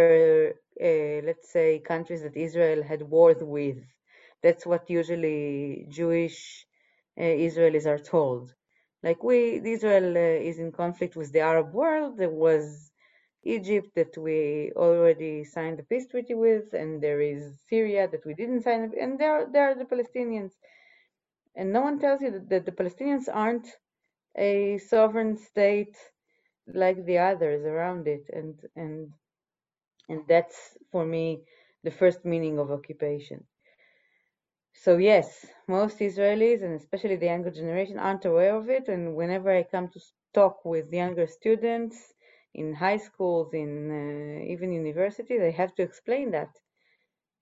uh, 0.50 0.52
let's 0.80 1.50
say, 1.52 1.80
countries 1.80 2.22
that 2.22 2.36
Israel 2.36 2.82
had 2.82 3.02
wars 3.02 3.42
with. 3.42 3.78
That's 4.42 4.66
what 4.66 4.90
usually 4.90 5.86
Jewish 5.88 6.66
uh, 7.18 7.22
Israelis 7.22 7.86
are 7.86 7.98
told. 7.98 8.54
Like 9.02 9.22
we, 9.22 9.60
Israel 9.64 10.16
uh, 10.16 10.48
is 10.50 10.58
in 10.58 10.72
conflict 10.72 11.16
with 11.16 11.32
the 11.32 11.40
Arab 11.40 11.72
world. 11.72 12.18
There 12.18 12.30
was 12.30 12.92
Egypt 13.44 13.94
that 13.94 14.16
we 14.18 14.72
already 14.76 15.44
signed 15.44 15.80
a 15.80 15.84
peace 15.84 16.06
treaty 16.08 16.34
with, 16.34 16.72
and 16.74 17.02
there 17.02 17.20
is 17.20 17.60
Syria 17.68 18.08
that 18.08 18.24
we 18.26 18.34
didn't 18.34 18.62
sign, 18.62 18.92
and 19.00 19.18
there, 19.18 19.46
there 19.52 19.70
are 19.70 19.74
the 19.74 19.84
Palestinians. 19.84 20.52
And 21.56 21.72
no 21.72 21.82
one 21.82 21.98
tells 22.00 22.22
you 22.22 22.30
that, 22.32 22.48
that 22.50 22.66
the 22.66 22.72
Palestinians 22.72 23.28
aren't 23.32 23.68
a 24.36 24.78
sovereign 24.78 25.36
state 25.36 25.96
like 26.66 27.04
the 27.04 27.18
others 27.18 27.64
around 27.64 28.08
it 28.08 28.24
and 28.32 28.54
and 28.76 29.12
and 30.08 30.20
that's 30.28 30.76
for 30.90 31.04
me 31.04 31.40
the 31.82 31.90
first 31.90 32.24
meaning 32.24 32.58
of 32.58 32.70
occupation 32.70 33.44
so 34.72 34.96
yes 34.96 35.46
most 35.68 35.98
israelis 35.98 36.62
and 36.62 36.74
especially 36.74 37.16
the 37.16 37.26
younger 37.26 37.50
generation 37.50 37.98
aren't 37.98 38.24
aware 38.24 38.54
of 38.56 38.68
it 38.68 38.88
and 38.88 39.14
whenever 39.14 39.50
i 39.50 39.62
come 39.62 39.88
to 39.88 40.00
talk 40.32 40.64
with 40.64 40.92
younger 40.92 41.26
students 41.26 41.96
in 42.54 42.74
high 42.74 42.96
schools 42.96 43.52
in 43.52 43.70
uh, 43.90 44.52
even 44.52 44.72
universities 44.72 45.40
i 45.42 45.50
have 45.50 45.74
to 45.74 45.82
explain 45.82 46.30
that 46.30 46.50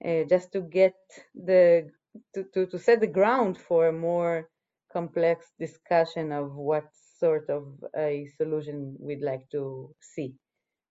uh, 0.04 0.24
just 0.28 0.52
to 0.52 0.60
get 0.60 0.94
the 1.34 1.90
to, 2.34 2.44
to, 2.54 2.66
to 2.66 2.78
set 2.78 3.00
the 3.00 3.06
ground 3.06 3.58
for 3.58 3.88
a 3.88 3.92
more 3.92 4.48
complex 4.92 5.46
discussion 5.58 6.32
of 6.32 6.54
what 6.54 6.84
sort 7.18 7.48
of 7.48 7.64
a 7.96 8.26
solution 8.36 8.96
we'd 9.00 9.22
like 9.22 9.48
to 9.50 9.94
see 10.00 10.34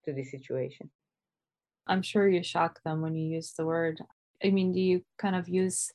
to 0.04 0.12
this 0.12 0.30
situation. 0.30 0.90
I'm 1.86 2.02
sure 2.02 2.28
you 2.28 2.42
shock 2.42 2.80
them 2.84 3.02
when 3.02 3.14
you 3.14 3.34
use 3.34 3.52
the 3.52 3.66
word. 3.66 4.00
I 4.44 4.50
mean, 4.50 4.72
do 4.72 4.80
you 4.80 5.02
kind 5.18 5.36
of 5.36 5.48
use 5.48 5.92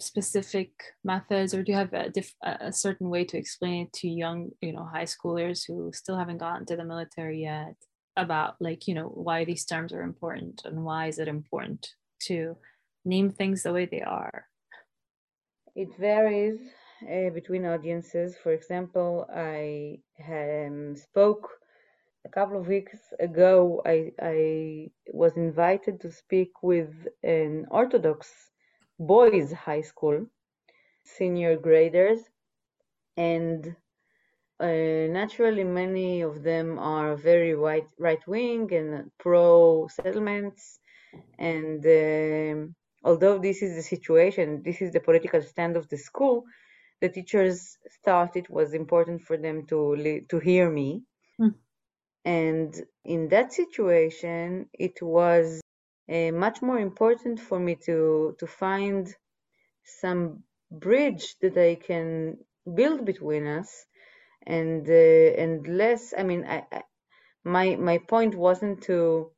specific 0.00 0.70
methods 1.04 1.54
or 1.54 1.62
do 1.62 1.72
you 1.72 1.78
have 1.78 1.92
a, 1.92 2.10
diff- 2.10 2.34
a 2.42 2.72
certain 2.72 3.08
way 3.08 3.24
to 3.24 3.38
explain 3.38 3.86
it 3.86 3.92
to 3.92 4.08
young, 4.08 4.50
you 4.60 4.72
know, 4.72 4.84
high 4.84 5.04
schoolers 5.04 5.64
who 5.66 5.92
still 5.92 6.16
haven't 6.16 6.38
gotten 6.38 6.66
to 6.66 6.76
the 6.76 6.84
military 6.84 7.42
yet 7.42 7.76
about 8.16 8.56
like, 8.60 8.88
you 8.88 8.94
know, 8.94 9.06
why 9.08 9.44
these 9.44 9.64
terms 9.64 9.92
are 9.92 10.02
important 10.02 10.62
and 10.64 10.84
why 10.84 11.06
is 11.06 11.18
it 11.18 11.28
important 11.28 11.94
to 12.20 12.56
name 13.04 13.30
things 13.30 13.62
the 13.62 13.72
way 13.72 13.86
they 13.86 14.02
are? 14.02 14.46
It 15.74 15.88
varies 15.98 16.60
uh, 17.02 17.30
between 17.30 17.64
audiences. 17.64 18.36
For 18.36 18.52
example, 18.52 19.26
I 19.34 20.00
um, 20.28 20.96
spoke 20.96 21.48
a 22.24 22.28
couple 22.28 22.58
of 22.58 22.66
weeks 22.68 22.98
ago. 23.20 23.82
I, 23.84 24.12
I 24.20 24.90
was 25.12 25.36
invited 25.36 26.00
to 26.00 26.10
speak 26.10 26.62
with 26.62 26.92
an 27.22 27.66
Orthodox 27.70 28.30
boys' 28.98 29.52
high 29.52 29.82
school, 29.82 30.26
senior 31.04 31.56
graders, 31.56 32.20
and 33.16 33.76
uh, 34.60 35.08
naturally, 35.20 35.64
many 35.64 36.22
of 36.22 36.42
them 36.42 36.78
are 36.78 37.16
very 37.16 37.54
right 37.54 37.88
right 37.98 38.24
wing 38.26 38.72
and 38.72 39.10
pro 39.18 39.88
settlements, 39.88 40.78
and 41.38 41.84
um, 41.86 42.74
although 43.04 43.38
this 43.38 43.62
is 43.62 43.74
the 43.76 43.82
situation, 43.82 44.62
this 44.64 44.80
is 44.80 44.92
the 44.92 45.00
political 45.00 45.42
stand 45.42 45.76
of 45.76 45.88
the 45.88 45.98
school 45.98 46.44
the 47.02 47.08
teachers 47.08 47.78
thought 48.04 48.36
it 48.36 48.48
was 48.48 48.74
important 48.74 49.20
for 49.22 49.36
them 49.36 49.66
to 49.66 49.78
to 50.30 50.38
hear 50.38 50.70
me. 50.70 51.02
And 52.24 52.74
in 53.04 53.28
that 53.28 53.52
situation, 53.52 54.68
it 54.72 55.02
was 55.02 55.60
uh, 56.10 56.32
much 56.32 56.62
more 56.62 56.78
important 56.78 57.40
for 57.40 57.58
me 57.58 57.76
to 57.86 58.36
to 58.38 58.46
find 58.46 59.14
some 59.84 60.44
bridge 60.70 61.36
that 61.40 61.56
I 61.56 61.76
can 61.76 62.38
build 62.74 63.04
between 63.04 63.46
us, 63.46 63.86
and 64.46 64.88
uh, 64.88 65.42
and 65.42 65.66
less. 65.66 66.14
I 66.16 66.22
mean, 66.22 66.44
I, 66.46 66.64
I, 66.72 66.82
my 67.44 67.76
my 67.76 67.98
point 67.98 68.34
wasn't 68.36 68.82
to 68.84 69.32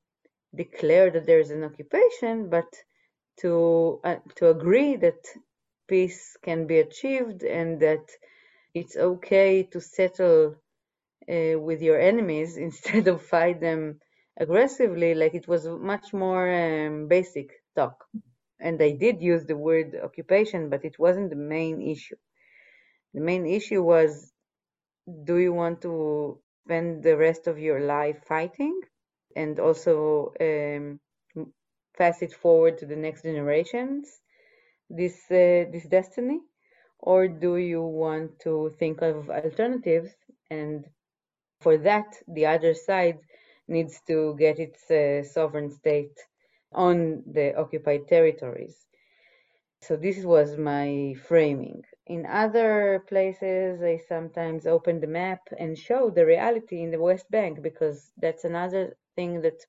declare 0.55 1.11
that 1.11 1.27
there 1.27 1.41
is 1.41 1.51
an 1.51 1.65
occupation, 1.65 2.51
but 2.51 2.71
to 3.41 4.01
uh, 4.05 4.17
to 4.37 4.51
agree 4.51 4.97
that 4.97 5.23
peace 5.89 6.37
can 6.43 6.67
be 6.67 6.79
achieved 6.81 7.43
and 7.43 7.81
that 7.81 8.07
it's 8.75 8.97
okay 8.97 9.63
to 9.65 9.81
settle 9.81 10.57
uh, 11.31 11.59
with 11.59 11.81
your 11.83 11.99
enemies 12.01 12.57
instead 12.69 13.09
of 13.09 13.23
fight 13.23 13.61
them 13.61 14.01
aggressively 14.39 15.15
like 15.15 15.35
it 15.35 15.49
was 15.49 15.67
much 15.69 16.13
more 16.13 16.47
um, 16.53 17.09
basic 17.09 17.51
talk. 17.77 18.05
And 18.61 18.81
i 18.83 18.93
did 18.93 19.21
use 19.23 19.45
the 19.47 19.57
word 19.57 19.95
occupation 20.03 20.69
but 20.71 20.85
it 20.85 20.99
wasn't 20.99 21.31
the 21.31 21.37
main 21.57 21.81
issue. 21.83 22.17
The 23.15 23.21
main 23.21 23.47
issue 23.47 23.83
was 23.83 24.33
do 25.25 25.39
you 25.39 25.53
want 25.53 25.81
to 25.83 26.39
spend 26.65 27.03
the 27.03 27.17
rest 27.17 27.47
of 27.47 27.59
your 27.59 27.81
life 27.81 28.23
fighting? 28.27 28.81
And 29.37 29.59
also 29.61 30.33
um, 30.41 31.01
pass 31.99 32.23
it 32.23 32.33
forward 32.35 32.79
to 32.79 32.87
the 32.87 32.97
next 32.97 33.23
generations 33.23 34.21
this 34.91 35.17
uh, 35.31 35.65
this 35.73 35.87
destiny? 35.89 36.41
Or 37.01 37.29
do 37.29 37.57
you 37.57 37.83
want 37.83 38.41
to 38.41 38.71
think 38.79 39.03
of 39.03 39.31
alternatives 39.31 40.13
and 40.51 40.85
for 41.61 41.77
that 41.79 42.07
the 42.29 42.47
other 42.47 42.75
side 42.75 43.19
needs 43.69 44.01
to 44.07 44.35
get 44.39 44.59
its 44.59 44.91
uh, 44.91 45.23
sovereign 45.23 45.71
state 45.71 46.17
on 46.73 47.23
the 47.27 47.55
occupied 47.57 48.07
territories 48.09 48.87
so 49.81 49.97
this 49.97 50.25
was 50.25 50.57
my 50.57 51.15
framing 51.29 51.83
in 52.07 52.27
other 52.27 53.05
places 53.09 53.83
i 53.83 53.97
sometimes 54.09 54.67
open 54.67 55.01
the 55.01 55.07
map 55.07 55.41
and 55.59 55.79
show 55.79 56.11
the 56.11 56.27
reality 56.27 56.83
in 56.83 56.91
the 56.91 57.01
west 57.01 57.31
bank 57.31 57.63
because 57.63 58.11
that's 58.19 58.45
another 58.45 58.97
thing 59.15 59.41
that 59.41 59.61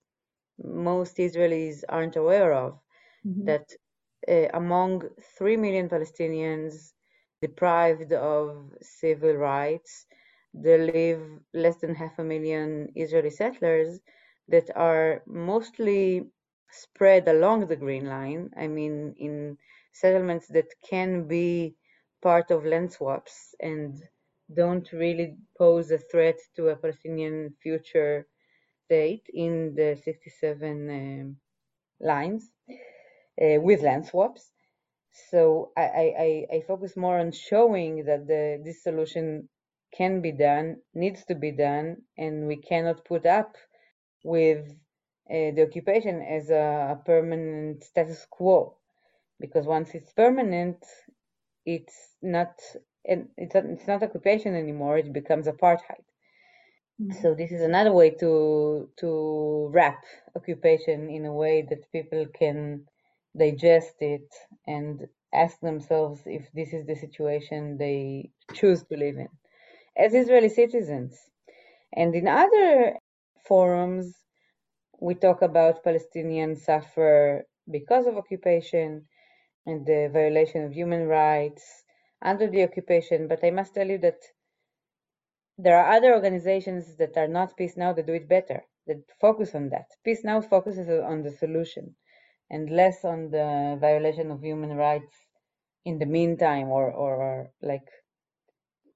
most 0.64 1.18
israelis 1.18 1.84
aren't 1.90 2.16
aware 2.16 2.54
of 2.54 2.80
mm-hmm. 3.26 3.46
that 3.46 3.68
uh, 4.28 4.48
among 4.54 5.04
3 5.38 5.58
million 5.58 5.90
Palestinians 5.90 6.94
deprived 7.42 8.14
of 8.14 8.72
civil 8.82 9.34
rights, 9.34 10.06
there 10.64 10.80
live 10.86 11.22
less 11.54 11.78
than 11.78 11.96
half 11.96 12.20
a 12.20 12.24
million 12.24 12.90
Israeli 12.96 13.32
settlers 13.32 14.00
that 14.50 14.70
are 14.76 15.24
mostly 15.28 16.28
spread 16.72 17.28
along 17.28 17.68
the 17.68 17.76
Green 17.76 18.06
Line. 18.08 18.52
I 18.58 18.68
mean, 18.68 19.16
in 19.18 19.58
settlements 19.94 20.48
that 20.50 20.68
can 20.90 21.28
be 21.28 21.76
part 22.24 22.52
of 22.52 22.66
land 22.66 22.92
swaps 22.94 23.56
and 23.62 23.96
don't 24.56 24.92
really 24.94 25.38
pose 25.58 25.92
a 25.92 25.98
threat 25.98 26.38
to 26.56 26.70
a 26.70 26.76
Palestinian 26.78 27.56
future 27.62 28.28
state 28.86 29.26
in 29.34 29.76
the 29.76 30.00
67 30.04 30.90
um, 30.90 31.38
lines 32.00 32.52
uh, 33.42 33.62
with 33.62 33.82
land 33.84 34.06
swaps. 34.06 34.52
So 35.32 35.72
I, 35.78 35.82
I, 35.82 36.48
I 36.58 36.62
focus 36.68 36.98
more 36.98 37.20
on 37.20 37.32
showing 37.32 38.06
that 38.06 38.28
the, 38.28 38.62
this 38.64 38.84
solution 38.84 39.50
can 39.98 40.22
be 40.22 40.32
done, 40.32 40.78
needs 40.94 41.26
to 41.26 41.36
be 41.36 41.52
done, 41.52 41.98
and 42.18 42.48
we 42.48 42.58
cannot 42.58 43.06
put 43.06 43.26
up 43.26 43.56
with 44.24 44.70
uh, 45.30 45.52
the 45.56 45.66
occupation 45.68 46.22
as 46.22 46.50
a, 46.50 46.98
a 47.00 47.02
permanent 47.06 47.84
status 47.84 48.26
quo. 48.30 48.76
Because 49.40 49.66
once 49.66 49.94
it's 49.94 50.14
permanent, 50.14 50.84
it's 51.66 52.16
not 52.22 52.60
and 53.08 53.28
it's 53.38 53.56
not, 53.56 53.66
it's 53.66 53.88
not 53.88 54.04
occupation 54.04 54.56
anymore 54.56 54.98
it 54.98 55.12
becomes 55.14 55.48
apartheid 55.48 56.06
mm-hmm. 57.02 57.12
so 57.22 57.34
this 57.34 57.52
is 57.52 57.62
another 57.62 57.92
way 57.92 58.10
to 58.10 58.90
to 58.98 59.70
wrap 59.74 60.04
occupation 60.36 61.10
in 61.10 61.26
a 61.26 61.34
way 61.34 61.66
that 61.70 61.92
people 61.92 62.26
can 62.38 62.84
digest 63.38 63.96
it 64.00 64.30
and 64.68 65.08
ask 65.34 65.60
themselves 65.60 66.22
if 66.26 66.50
this 66.54 66.72
is 66.74 66.86
the 66.86 66.96
situation 66.96 67.78
they 67.78 68.30
choose 68.54 68.84
to 68.84 68.96
live 68.96 69.18
in 69.18 69.28
as 69.98 70.14
Israeli 70.14 70.50
citizens. 70.50 71.18
And 71.94 72.14
in 72.16 72.28
other 72.28 72.98
forums, 73.46 74.14
we 75.00 75.16
talk 75.16 75.42
about 75.42 75.84
Palestinians 75.84 76.60
suffer 76.60 77.46
because 77.70 78.06
of 78.06 78.18
occupation 78.18 79.06
and 79.66 79.86
the 79.86 80.10
violation 80.12 80.64
of 80.64 80.74
human 80.74 81.08
rights 81.08 81.64
under 82.22 82.48
the 82.48 82.64
occupation. 82.64 83.28
But 83.28 83.44
I 83.44 83.52
must 83.52 83.74
tell 83.74 83.88
you 83.88 83.98
that 84.00 84.20
there 85.58 85.78
are 85.78 85.94
other 85.94 86.14
organizations 86.14 86.98
that 86.98 87.16
are 87.18 87.28
not 87.28 87.56
Peace 87.58 87.78
Now 87.78 87.94
that 87.94 88.08
do 88.08 88.14
it 88.14 88.28
better, 88.28 88.64
that 88.88 88.98
focus 89.22 89.56
on 89.56 89.70
that. 89.70 89.88
Peace 90.04 90.24
Now 90.24 90.42
focuses 90.42 90.90
on 90.90 91.24
the 91.24 91.32
solution 91.32 91.96
and 92.50 92.70
less 92.70 93.04
on 93.06 93.32
the 93.32 93.78
violation 93.80 94.32
of 94.32 94.42
human 94.42 94.76
rights 94.76 95.14
in 95.86 96.00
the 96.00 96.06
meantime 96.06 96.68
or, 96.70 96.92
or, 96.92 97.52
like 97.62 97.88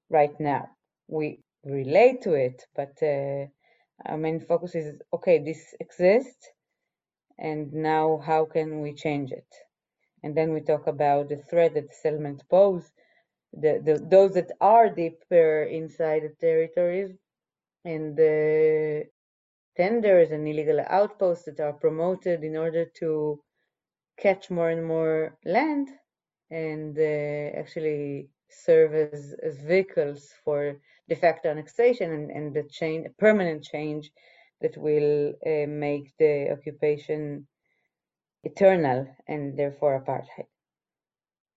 right 0.09 0.37
now. 0.39 0.69
We 1.09 1.41
relate 1.65 2.23
to 2.23 2.33
it, 2.35 2.63
but 2.75 2.93
uh, 3.03 3.47
our 4.05 4.17
main 4.17 4.41
focus 4.41 4.75
is 4.75 5.01
okay, 5.13 5.39
this 5.39 5.75
exists, 5.81 6.49
and 7.39 7.73
now 7.73 8.21
how 8.25 8.45
can 8.45 8.81
we 8.81 8.93
change 8.93 9.31
it? 9.31 9.47
And 10.23 10.35
then 10.37 10.53
we 10.53 10.61
talk 10.61 10.87
about 10.87 11.29
the 11.29 11.37
threat 11.37 11.75
that 11.75 11.93
settlement 11.95 12.43
pose, 12.49 12.91
the, 13.53 13.81
the 13.85 14.05
those 14.09 14.33
that 14.35 14.51
are 14.61 14.89
deeper 14.89 15.63
inside 15.63 16.23
the 16.23 16.35
territories, 16.41 17.11
and 17.85 18.17
the 18.17 19.05
tenders 19.77 20.31
and 20.31 20.47
illegal 20.47 20.81
outposts 20.87 21.45
that 21.45 21.59
are 21.61 21.73
promoted 21.73 22.43
in 22.43 22.57
order 22.57 22.85
to 22.99 23.41
catch 24.19 24.51
more 24.51 24.69
and 24.69 24.85
more 24.85 25.37
land 25.45 25.89
and 26.51 26.97
uh, 26.99 27.57
actually 27.59 28.29
serve 28.49 28.93
as, 28.93 29.35
as 29.43 29.57
vehicles 29.59 30.29
for 30.43 30.75
de 31.07 31.15
facto 31.15 31.49
annexation 31.49 32.11
and, 32.11 32.31
and 32.31 32.53
the 32.53 32.63
change, 32.63 33.07
permanent 33.17 33.63
change 33.63 34.11
that 34.61 34.77
will 34.77 35.33
uh, 35.45 35.67
make 35.67 36.11
the 36.17 36.51
occupation 36.51 37.47
eternal 38.43 39.07
and 39.27 39.57
therefore 39.57 40.03
apartheid. 40.03 40.45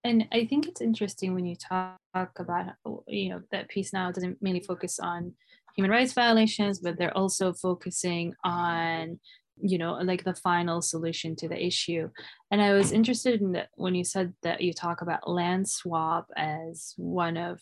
And 0.05 0.27
I 0.33 0.47
think 0.47 0.67
it's 0.67 0.81
interesting 0.81 1.35
when 1.35 1.47
you 1.47 1.55
talk 1.57 1.99
about, 2.15 2.73
you 3.07 3.29
know, 3.31 3.43
that 3.53 3.69
Peace 3.69 3.93
Now 3.93 4.11
doesn't 4.11 4.43
mainly 4.43 4.61
focus 4.61 4.99
on 4.99 5.33
human 5.77 5.91
rights 5.91 6.13
violations, 6.13 6.81
but 6.81 6.99
they're 6.99 7.17
also 7.17 7.53
focusing 7.53 8.35
on, 8.43 9.21
you 9.61 9.79
know, 9.79 9.95
like 9.95 10.25
the 10.25 10.35
final 10.35 10.83
solution 10.83 11.37
to 11.37 11.49
the 11.49 11.65
issue. 11.65 12.09
And 12.51 12.61
I 12.61 12.73
was 12.73 12.93
interested 12.93 13.41
in 13.41 13.53
that 13.53 13.69
when 13.75 13.95
you 13.95 14.05
said 14.05 14.33
that 14.43 14.61
you 14.61 14.73
talk 14.73 15.03
about 15.03 15.29
land 15.29 15.69
swap 15.69 16.31
as 16.37 16.95
one 16.97 17.37
of 17.37 17.61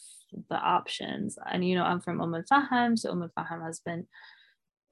the 0.48 0.57
options. 0.57 1.38
And, 1.50 1.66
you 1.66 1.74
know, 1.74 1.85
I'm 1.85 2.00
from 2.00 2.20
Umm 2.20 2.35
al-Fahim, 2.35 2.98
so 2.98 3.11
Umm 3.11 3.22
al-Fahim 3.22 3.64
has 3.64 3.81
been 3.81 4.07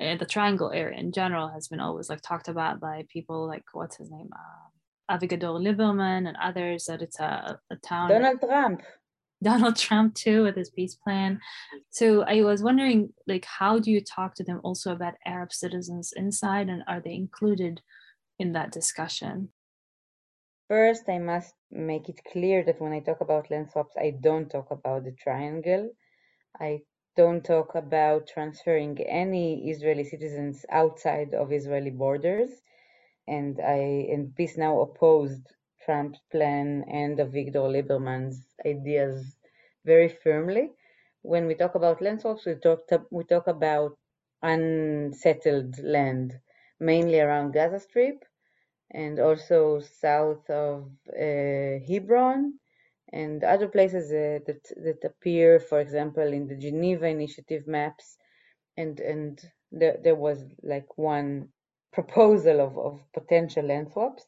uh, 0.00 0.16
the 0.16 0.26
triangle 0.26 0.70
area 0.70 0.98
in 0.98 1.12
general 1.12 1.48
has 1.48 1.68
been 1.68 1.80
always 1.80 2.08
like 2.08 2.20
talked 2.20 2.48
about 2.48 2.80
by 2.80 3.04
people 3.08 3.46
like 3.46 3.64
what's 3.72 3.96
his 3.96 4.10
name 4.10 4.28
uh, 4.32 5.16
Avigdor 5.16 5.60
Lieberman 5.60 6.28
and 6.28 6.36
others 6.40 6.84
that 6.84 7.02
it's 7.02 7.18
a, 7.18 7.58
a 7.70 7.76
town 7.76 8.08
Donald 8.08 8.40
Trump 8.40 8.82
Donald 9.42 9.76
Trump 9.76 10.14
too 10.14 10.42
with 10.42 10.56
his 10.56 10.70
peace 10.70 10.94
plan 10.94 11.40
so 11.90 12.22
I 12.22 12.42
was 12.42 12.62
wondering 12.62 13.12
like 13.26 13.44
how 13.44 13.78
do 13.78 13.90
you 13.90 14.00
talk 14.00 14.34
to 14.36 14.44
them 14.44 14.60
also 14.64 14.92
about 14.92 15.14
Arab 15.24 15.52
citizens 15.52 16.12
inside 16.16 16.68
and 16.68 16.82
are 16.88 17.00
they 17.00 17.14
included 17.14 17.80
in 18.38 18.52
that 18.52 18.72
discussion 18.72 19.50
First, 20.68 21.08
I 21.08 21.18
must 21.18 21.54
make 21.70 22.10
it 22.10 22.20
clear 22.30 22.62
that 22.64 22.78
when 22.78 22.92
I 22.92 23.00
talk 23.00 23.22
about 23.22 23.50
land 23.50 23.70
swaps, 23.70 23.96
I 23.96 24.10
don't 24.20 24.50
talk 24.50 24.70
about 24.70 25.04
the 25.04 25.12
triangle. 25.12 25.90
I 26.60 26.82
don't 27.16 27.42
talk 27.42 27.74
about 27.74 28.26
transferring 28.26 29.00
any 29.00 29.70
Israeli 29.70 30.04
citizens 30.04 30.66
outside 30.68 31.32
of 31.32 31.52
Israeli 31.52 31.90
borders. 31.90 32.50
And 33.26 33.58
I 33.60 34.08
and 34.12 34.34
Peace 34.36 34.58
Now 34.58 34.80
opposed 34.82 35.46
Trump's 35.88 36.20
plan 36.32 36.84
and 36.90 37.18
Avigdor 37.18 37.70
Lieberman's 37.72 38.46
ideas 38.66 39.36
very 39.86 40.10
firmly. 40.10 40.72
When 41.22 41.46
we 41.48 41.56
talk 41.56 41.76
about 41.76 42.02
land 42.02 42.22
swaps, 42.22 42.46
we 42.46 42.56
talk 42.56 42.80
we 43.10 43.24
talk 43.24 43.48
about 43.48 43.98
unsettled 44.42 45.78
land, 45.82 46.34
mainly 46.80 47.20
around 47.20 47.54
Gaza 47.54 47.80
Strip, 47.80 48.24
and 48.92 49.20
also 49.20 49.80
south 49.80 50.50
of 50.50 50.90
uh, 51.10 51.80
Hebron 51.88 52.54
and 53.12 53.44
other 53.44 53.68
places 53.68 54.12
uh, 54.12 54.40
that 54.46 54.64
that 54.84 55.04
appear, 55.04 55.60
for 55.60 55.80
example, 55.80 56.32
in 56.34 56.48
the 56.48 56.56
Geneva 56.56 57.08
Initiative 57.08 57.66
maps, 57.68 58.18
and 58.78 59.00
and 59.00 59.40
there 59.72 59.98
there 60.04 60.16
was 60.16 60.44
like 60.62 60.98
one 60.98 61.48
proposal 61.92 62.60
of, 62.60 62.78
of 62.78 63.00
potential 63.14 63.64
land 63.66 63.90
swaps, 63.92 64.26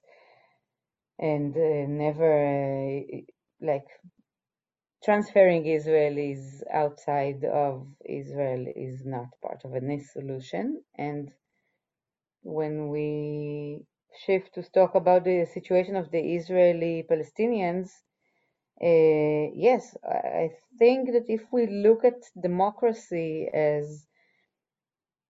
and 1.20 1.56
uh, 1.56 1.86
never 1.88 3.00
uh, 3.00 3.18
like 3.62 3.86
transferring 5.04 5.64
Israelis 5.64 6.62
outside 6.72 7.44
of 7.44 7.86
Israel 8.08 8.66
is 8.76 9.04
not 9.06 9.28
part 9.42 9.62
of 9.64 9.74
a 9.74 10.00
solution, 10.00 10.82
and 10.98 11.30
when 12.42 12.88
we 12.90 13.84
shift 14.26 14.54
to 14.54 14.62
talk 14.62 14.94
about 14.94 15.24
the 15.24 15.46
situation 15.46 15.96
of 15.96 16.10
the 16.10 16.20
Israeli 16.36 17.04
Palestinians, 17.10 17.90
uh, 18.82 19.52
yes, 19.54 19.96
I 20.04 20.50
think 20.78 21.12
that 21.12 21.26
if 21.28 21.42
we 21.52 21.66
look 21.66 22.04
at 22.04 22.20
democracy 22.42 23.48
as 23.52 24.06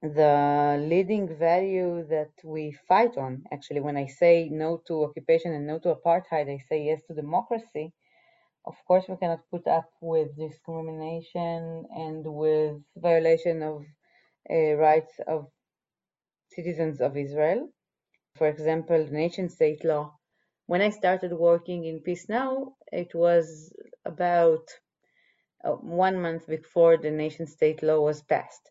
the 0.02 0.78
leading 0.88 1.28
value 1.38 2.06
that 2.08 2.32
we 2.44 2.72
fight 2.88 3.16
on, 3.18 3.44
actually, 3.52 3.80
when 3.80 3.96
I 3.96 4.06
say 4.06 4.48
no 4.50 4.82
to 4.88 5.04
occupation 5.04 5.52
and 5.54 5.66
no 5.66 5.78
to 5.80 5.94
apartheid, 5.96 6.50
I 6.50 6.58
say 6.68 6.84
yes 6.84 7.02
to 7.08 7.14
democracy. 7.14 7.92
Of 8.66 8.76
course, 8.86 9.06
we 9.08 9.16
cannot 9.16 9.48
put 9.50 9.66
up 9.68 9.90
with 10.00 10.36
discrimination 10.36 11.86
and 11.96 12.24
with 12.26 12.76
violation 12.96 13.62
of 13.62 13.84
uh, 14.50 14.74
rights 14.76 15.20
of 15.28 15.48
citizens 16.50 17.00
of 17.00 17.16
Israel. 17.16 17.68
For 18.36 18.48
example, 18.48 19.04
the 19.04 19.12
nation 19.12 19.48
state 19.50 19.84
law 19.84 20.14
when 20.66 20.82
I 20.82 20.90
started 20.90 21.32
working 21.32 21.84
in 21.84 22.00
Peace 22.00 22.28
Now, 22.28 22.74
it 22.92 23.14
was 23.14 23.72
about 24.06 24.66
uh, 25.64 25.72
one 25.72 26.20
month 26.20 26.46
before 26.46 26.96
the 26.98 27.10
nation 27.10 27.46
state 27.46 27.82
law 27.82 28.00
was 28.00 28.22
passed. 28.22 28.70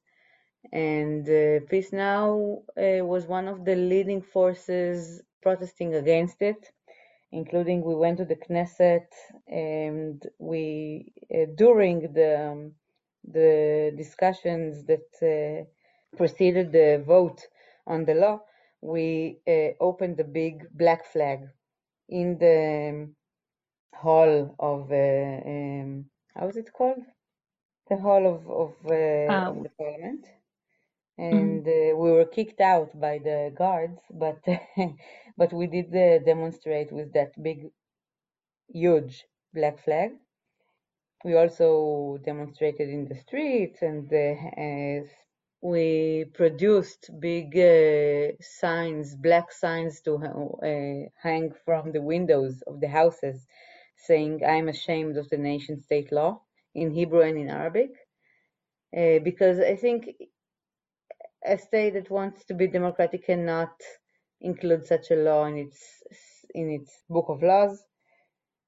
And 0.72 1.28
uh, 1.30 1.65
Peace 1.69 1.91
Now 1.93 2.63
uh, 2.78 3.06
was 3.06 3.28
one 3.28 3.48
of 3.48 3.65
the 3.65 3.76
leading 3.76 4.22
forces 4.22 5.22
protesting 5.41 5.95
against 5.95 6.41
it, 6.41 6.72
including 7.32 7.82
we 7.84 7.95
went 7.95 8.17
to 8.17 8.26
the 8.26 8.36
Knesset 8.36 9.08
and 9.48 10.26
we, 10.39 11.13
uh, 11.34 11.45
during 11.56 12.13
the, 12.13 12.50
um, 12.52 12.72
the 13.24 13.93
discussions 13.98 14.86
that 14.86 15.10
uh, 15.22 15.65
preceded 16.17 16.72
the 16.72 17.04
vote 17.06 17.48
on 17.88 18.06
the 18.06 18.13
law, 18.15 18.41
we 18.82 19.39
uh, 19.48 19.72
opened 19.80 20.17
the 20.17 20.24
big 20.24 20.65
black 20.78 21.06
flag 21.06 21.39
in 22.10 22.38
the 22.39 23.10
hall 23.93 24.56
of 24.60 24.91
uh, 24.91 25.50
um, 25.50 26.06
how 26.36 26.48
is 26.48 26.58
it 26.58 26.72
called? 26.74 27.04
The 27.89 27.98
hall 27.98 28.26
of 28.28 28.50
of, 28.50 28.74
uh, 28.89 29.34
um, 29.34 29.43
of 29.45 29.63
the 29.63 29.69
parliament. 29.69 30.26
And 31.19 31.67
uh, 31.67 31.95
we 31.97 32.12
were 32.12 32.25
kicked 32.25 32.62
out 32.62 32.99
by 32.99 33.19
the 33.19 33.53
guards, 33.58 34.01
but 34.12 34.39
but 35.38 35.53
we 35.53 35.67
did 35.67 35.89
uh, 35.95 36.19
demonstrate 36.25 36.91
with 36.91 37.13
that 37.13 37.32
big, 37.43 37.71
huge 38.69 39.25
black 39.53 39.79
flag. 39.84 40.12
We 41.25 41.36
also 41.36 42.17
demonstrated 42.23 42.89
in 42.89 43.05
the 43.08 43.15
streets, 43.15 43.82
and 43.82 44.12
uh, 44.13 45.05
we 45.62 46.25
produced 46.34 47.10
big 47.19 47.58
uh, 47.58 48.34
signs, 48.41 49.15
black 49.15 49.51
signs 49.51 50.01
to 50.01 50.15
uh, 50.17 51.10
hang 51.21 51.53
from 51.65 51.91
the 51.91 52.01
windows 52.01 52.62
of 52.67 52.79
the 52.82 52.89
houses, 52.89 53.45
saying, 53.97 54.41
"I'm 54.45 54.69
ashamed 54.69 55.17
of 55.17 55.29
the 55.29 55.38
nation 55.38 55.79
state 55.82 56.12
law" 56.12 56.41
in 56.75 56.91
Hebrew 56.91 57.21
and 57.21 57.38
in 57.38 57.49
Arabic. 57.49 57.91
Uh, 58.95 59.19
because 59.19 59.60
I 59.60 59.75
think 59.75 60.15
a 61.45 61.58
state 61.58 61.93
that 61.93 62.10
wants 62.10 62.45
to 62.45 62.54
be 62.54 62.67
democratic 62.67 63.25
cannot 63.25 63.71
include 64.41 64.86
such 64.86 65.12
a 65.12 65.15
law 65.15 65.45
in 65.45 65.58
its 65.58 65.80
in 66.54 66.69
its 66.69 67.04
book 67.10 67.25
of 67.30 67.43
laws. 67.43 67.84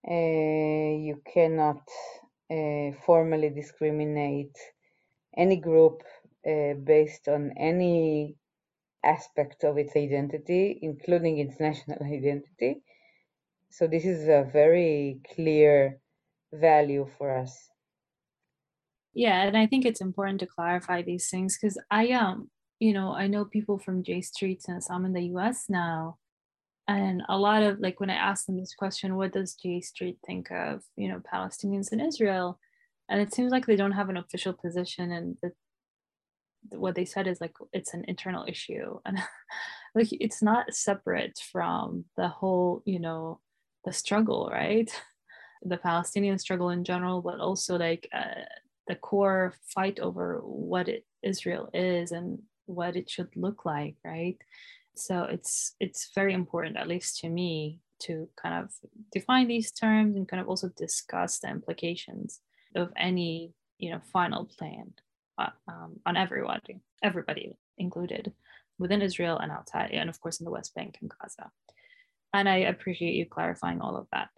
Uh, 0.07 0.97
you 1.07 1.21
cannot 1.31 1.81
uh, 2.49 2.91
formally 3.05 3.49
discriminate 3.49 4.57
any 5.37 5.57
group 5.57 6.03
uh, 6.47 6.73
based 6.83 7.27
on 7.27 7.51
any 7.57 8.35
aspect 9.03 9.63
of 9.63 9.77
its 9.77 9.95
identity, 9.95 10.79
including 10.81 11.39
its 11.39 11.59
national 11.59 12.03
identity. 12.05 12.81
So 13.69 13.87
this 13.87 14.05
is 14.05 14.27
a 14.27 14.49
very 14.51 15.21
clear 15.33 15.99
value 16.51 17.07
for 17.17 17.37
us. 17.37 17.69
Yeah, 19.13 19.43
and 19.43 19.57
I 19.57 19.67
think 19.67 19.85
it's 19.85 20.01
important 20.01 20.39
to 20.39 20.47
clarify 20.47 21.01
these 21.01 21.29
things 21.29 21.57
because 21.57 21.77
I 21.89 22.11
um 22.11 22.49
you 22.81 22.93
know, 22.93 23.13
I 23.13 23.27
know 23.27 23.45
people 23.45 23.77
from 23.77 24.01
J 24.03 24.21
Street 24.21 24.63
since 24.63 24.89
I'm 24.89 25.05
in 25.05 25.13
the 25.13 25.29
US 25.35 25.65
now. 25.69 26.17
And 26.87 27.21
a 27.29 27.37
lot 27.37 27.61
of 27.61 27.79
like 27.79 27.99
when 27.99 28.09
I 28.09 28.15
ask 28.15 28.47
them 28.47 28.57
this 28.57 28.73
question, 28.73 29.15
what 29.15 29.31
does 29.31 29.53
J 29.53 29.81
Street 29.81 30.17
think 30.25 30.49
of, 30.51 30.81
you 30.97 31.07
know, 31.07 31.21
Palestinians 31.31 31.93
in 31.93 32.01
Israel? 32.01 32.59
And 33.07 33.21
it 33.21 33.35
seems 33.35 33.51
like 33.51 33.67
they 33.67 33.75
don't 33.75 33.91
have 33.91 34.09
an 34.09 34.17
official 34.17 34.53
position 34.53 35.11
and 35.11 35.37
the, 35.43 35.51
what 36.79 36.95
they 36.95 37.05
said 37.05 37.27
is 37.27 37.39
like 37.39 37.53
it's 37.71 37.93
an 37.93 38.03
internal 38.07 38.45
issue 38.47 38.99
and 39.05 39.19
like 39.95 40.07
it's 40.11 40.41
not 40.41 40.73
separate 40.73 41.39
from 41.51 42.05
the 42.17 42.29
whole, 42.29 42.81
you 42.85 42.99
know, 42.99 43.39
the 43.85 43.93
struggle, 43.93 44.49
right? 44.51 44.91
The 45.63 45.77
Palestinian 45.77 46.39
struggle 46.39 46.71
in 46.71 46.83
general, 46.83 47.21
but 47.21 47.39
also 47.39 47.77
like 47.77 48.09
uh, 48.11 48.45
the 48.87 48.95
core 48.95 49.53
fight 49.67 49.99
over 49.99 50.39
what 50.39 50.89
it, 50.89 51.05
Israel 51.21 51.69
is 51.71 52.11
and 52.11 52.39
what 52.65 52.95
it 52.95 53.09
should 53.09 53.29
look 53.35 53.65
like 53.65 53.95
right? 54.03 54.37
So 54.95 55.23
it's 55.23 55.75
it's 55.79 56.09
very 56.13 56.33
important 56.33 56.77
at 56.77 56.87
least 56.87 57.19
to 57.19 57.29
me 57.29 57.79
to 57.99 58.27
kind 58.41 58.63
of 58.63 58.71
define 59.11 59.47
these 59.47 59.71
terms 59.71 60.15
and 60.15 60.27
kind 60.27 60.41
of 60.41 60.49
also 60.49 60.69
discuss 60.75 61.39
the 61.39 61.49
implications 61.49 62.41
of 62.75 62.91
any 62.97 63.53
you 63.77 63.91
know 63.91 64.01
final 64.11 64.45
plan 64.45 64.93
uh, 65.37 65.49
um, 65.67 65.99
on 66.05 66.17
everybody 66.17 66.81
everybody 67.03 67.57
included 67.77 68.31
within 68.79 69.01
israel 69.01 69.37
and 69.37 69.51
outside 69.51 69.91
and 69.91 70.09
of 70.09 70.19
course 70.19 70.39
in 70.39 70.45
the 70.45 70.51
west 70.51 70.73
bank 70.75 70.97
and 71.01 71.11
gaza. 71.19 71.51
And 72.33 72.47
i 72.49 72.57
appreciate 72.57 73.15
you 73.15 73.25
clarifying 73.25 73.81
all 73.81 73.97
of 73.97 74.07
that. 74.11 74.29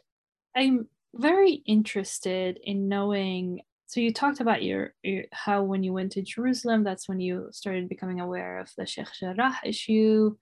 I'm 0.55 0.87
very 1.15 1.61
interested 1.65 2.59
in 2.63 2.89
knowing 2.89 3.61
so 3.85 3.99
you 3.99 4.13
talked 4.13 4.39
about 4.39 4.63
your, 4.63 4.93
your, 5.03 5.25
how 5.31 5.63
when 5.63 5.83
you 5.83 5.93
went 5.93 6.13
to 6.13 6.21
Jerusalem, 6.21 6.83
that's 6.83 7.07
when 7.07 7.19
you 7.19 7.49
started 7.51 7.89
becoming 7.89 8.19
aware 8.19 8.59
of 8.59 8.71
the 8.77 8.85
Sheikh 8.85 9.07
Jarrah 9.19 9.59
issue 9.63 10.35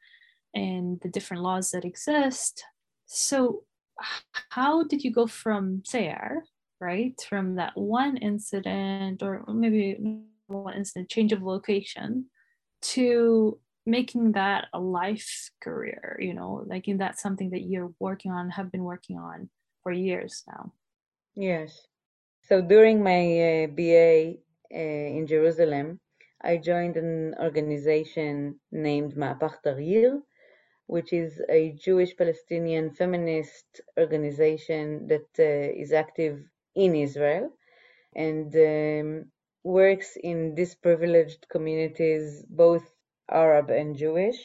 and 0.54 1.00
the 1.02 1.10
different 1.10 1.44
laws 1.44 1.72
that 1.72 1.86
exist. 1.86 2.64
So 3.06 3.64
how 4.50 4.84
did 4.84 5.04
you 5.04 5.12
go 5.12 5.28
from 5.28 5.84
there, 5.92 6.44
right, 6.80 7.20
from 7.28 7.56
that 7.56 7.74
one 7.76 8.18
incident 8.18 9.22
or 9.22 9.44
maybe 9.48 9.98
one 10.48 10.76
incident 10.76 11.10
change 11.10 11.32
of 11.32 11.42
location 11.42 12.26
to 12.82 13.60
making 13.86 14.34
that 14.34 14.68
a 14.74 14.80
life 14.80 15.50
career, 15.62 16.18
you 16.22 16.34
know, 16.34 16.64
like 16.68 16.88
in 16.88 17.00
that 17.00 17.20
something 17.20 17.50
that 17.52 17.62
you're 17.62 17.92
working 18.00 18.32
on, 18.32 18.50
have 18.52 18.72
been 18.72 18.84
working 18.84 19.18
on 19.18 19.50
for 19.84 19.92
years 19.92 20.44
now? 20.48 20.74
Yes. 21.36 21.88
So 22.52 22.62
during 22.62 23.02
my 23.02 23.22
uh, 23.40 23.68
BA 23.68 24.34
uh, 24.76 25.10
in 25.18 25.26
Jerusalem, 25.26 26.02
I 26.42 26.58
joined 26.58 26.98
an 26.98 27.34
organization 27.40 28.60
named 28.74 29.16
Mahapach 29.16 29.64
Taghir, 29.66 30.20
which 30.88 31.14
is 31.14 31.42
a 31.48 31.72
Jewish 31.80 32.14
Palestinian 32.18 32.92
feminist 32.92 33.80
organization 33.98 35.08
that 35.08 35.30
uh, 35.40 35.82
is 35.82 35.94
active 35.94 36.44
in 36.76 36.94
Israel 36.94 37.52
and 38.18 38.54
um, 38.54 39.32
works 39.64 40.18
in 40.22 40.54
disprivileged 40.54 41.48
communities, 41.48 42.44
both 42.50 42.84
Arab 43.30 43.70
and 43.70 43.96
Jewish. 43.96 44.42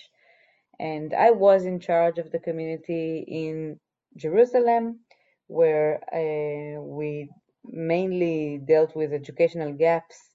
And 0.78 1.12
I 1.12 1.32
was 1.32 1.64
in 1.64 1.80
charge 1.80 2.18
of 2.20 2.30
the 2.30 2.38
community 2.38 3.24
in 3.26 3.80
Jerusalem, 4.16 5.00
where 5.48 5.98
uh, 6.14 6.80
we 6.80 7.30
mainly 7.70 8.58
dealt 8.58 8.94
with 8.96 9.12
educational 9.12 9.72
gaps 9.72 10.34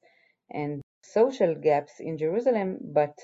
and 0.49 0.81
social 1.03 1.55
gaps 1.55 1.99
in 1.99 2.17
Jerusalem, 2.17 2.77
but 2.81 3.17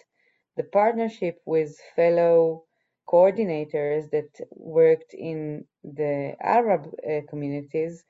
the 0.55 0.63
partnership 0.63 1.39
with 1.45 1.77
fellow 1.95 2.63
coordinators 3.07 4.09
that 4.11 4.29
worked 4.51 5.13
in 5.13 5.65
the 5.83 6.35
Arab 6.41 6.93
uh, 7.07 7.21
communities 7.29 8.03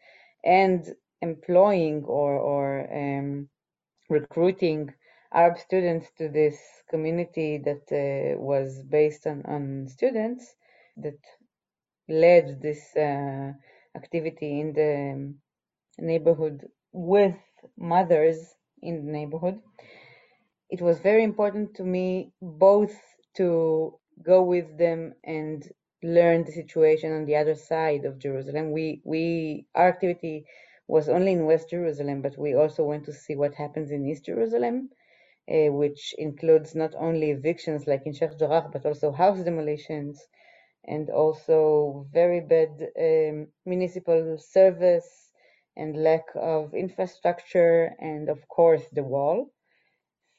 and 0.44 0.94
employing 1.22 2.04
or, 2.06 2.34
or 2.38 2.88
um, 2.94 3.48
recruiting 4.10 4.94
Arab 5.34 5.58
students 5.58 6.08
to 6.18 6.30
this 6.30 6.58
community 6.90 7.58
that 7.58 7.86
uh, 7.92 8.40
was 8.40 8.82
based 8.84 9.28
on, 9.28 9.44
on 9.46 9.88
students 9.88 10.56
that 10.96 11.20
led 12.08 12.62
this 12.62 12.96
uh, 12.96 13.52
activity 13.96 14.62
in 14.62 14.74
the 14.74 15.34
neighborhood 16.00 16.70
with 16.92 17.38
mothers 17.78 18.56
in 18.82 19.06
the 19.06 19.12
neighborhood. 19.12 19.62
It 20.70 20.82
was 20.82 21.00
very 21.00 21.24
important 21.24 21.76
to 21.76 21.84
me 21.84 22.32
both 22.42 22.96
to 23.36 24.00
go 24.24 24.42
with 24.44 24.78
them 24.78 25.16
and 25.24 25.70
learn 26.02 26.44
the 26.44 26.52
situation 26.52 27.12
on 27.12 27.26
the 27.26 27.36
other 27.36 27.56
side 27.56 28.06
of 28.06 28.18
Jerusalem. 28.20 28.72
We 28.72 29.02
we 29.04 29.68
our 29.76 29.88
activity 29.90 30.46
was 30.88 31.10
only 31.10 31.34
in 31.34 31.46
West 31.46 31.70
Jerusalem, 31.70 32.22
but 32.22 32.38
we 32.38 32.54
also 32.54 32.84
went 32.86 33.06
to 33.06 33.14
see 33.14 33.36
what 33.36 33.56
happens 33.56 33.92
in 33.92 34.06
East 34.06 34.26
Jerusalem, 34.26 34.90
uh, 35.50 35.72
which 35.72 36.14
includes 36.18 36.76
not 36.76 36.96
only 36.96 37.32
evictions 37.32 37.88
like 37.88 38.06
in 38.06 38.14
Sheikh 38.14 38.38
Jarrah, 38.40 38.70
but 38.72 38.86
also 38.86 39.12
house 39.12 39.42
demolitions 39.44 40.28
and 40.86 41.10
also 41.10 42.08
very 42.12 42.42
bad 42.42 42.72
um, 42.98 43.48
municipal 43.66 44.38
service 44.38 45.27
and 45.78 46.04
lack 46.04 46.26
of 46.36 46.74
infrastructure 46.74 47.96
and 48.00 48.30
of 48.30 48.48
course 48.48 48.84
the 48.92 49.04
wall. 49.04 49.52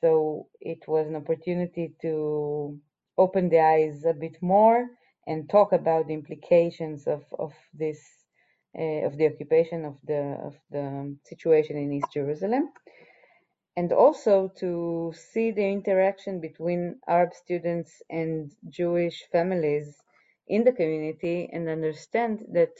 So 0.00 0.48
it 0.60 0.86
was 0.86 1.06
an 1.08 1.16
opportunity 1.16 1.94
to 2.02 2.78
open 3.16 3.48
the 3.48 3.60
eyes 3.60 4.04
a 4.04 4.12
bit 4.12 4.36
more 4.42 4.88
and 5.26 5.48
talk 5.48 5.72
about 5.72 6.06
the 6.08 6.14
implications 6.14 7.06
of, 7.06 7.24
of 7.38 7.52
this 7.74 8.00
uh, 8.78 9.06
of 9.06 9.16
the 9.16 9.26
occupation 9.26 9.84
of 9.84 9.96
the 10.06 10.38
of 10.48 10.54
the 10.70 11.16
situation 11.24 11.76
in 11.76 11.92
East 11.92 12.12
Jerusalem 12.12 12.70
and 13.78 13.92
also 13.92 14.50
to 14.58 15.12
see 15.14 15.52
the 15.52 15.68
interaction 15.78 16.40
between 16.40 16.98
Arab 17.06 17.32
students 17.32 18.02
and 18.10 18.52
Jewish 18.68 19.24
families 19.30 19.96
in 20.48 20.64
the 20.64 20.72
community 20.72 21.48
and 21.52 21.68
understand 21.68 22.44
that 22.52 22.74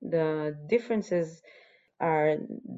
the 0.00 0.56
differences 0.68 1.42
are 2.00 2.36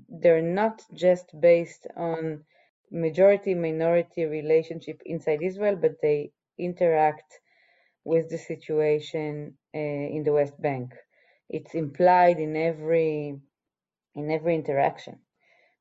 they're 0.08 0.42
not 0.42 0.82
just 0.94 1.26
based 1.40 1.86
on 1.96 2.44
majority 2.90 3.54
minority 3.54 4.24
relationship 4.24 5.00
inside 5.06 5.42
Israel, 5.42 5.76
but 5.76 6.00
they 6.02 6.32
interact 6.58 7.40
with 8.04 8.30
the 8.30 8.38
situation 8.38 9.54
uh, 9.74 9.78
in 9.78 10.24
the 10.24 10.32
West 10.32 10.60
Bank. 10.60 10.94
It's 11.48 11.74
implied 11.74 12.38
in 12.38 12.56
every 12.56 13.38
in 14.14 14.30
every 14.30 14.54
interaction. 14.54 15.18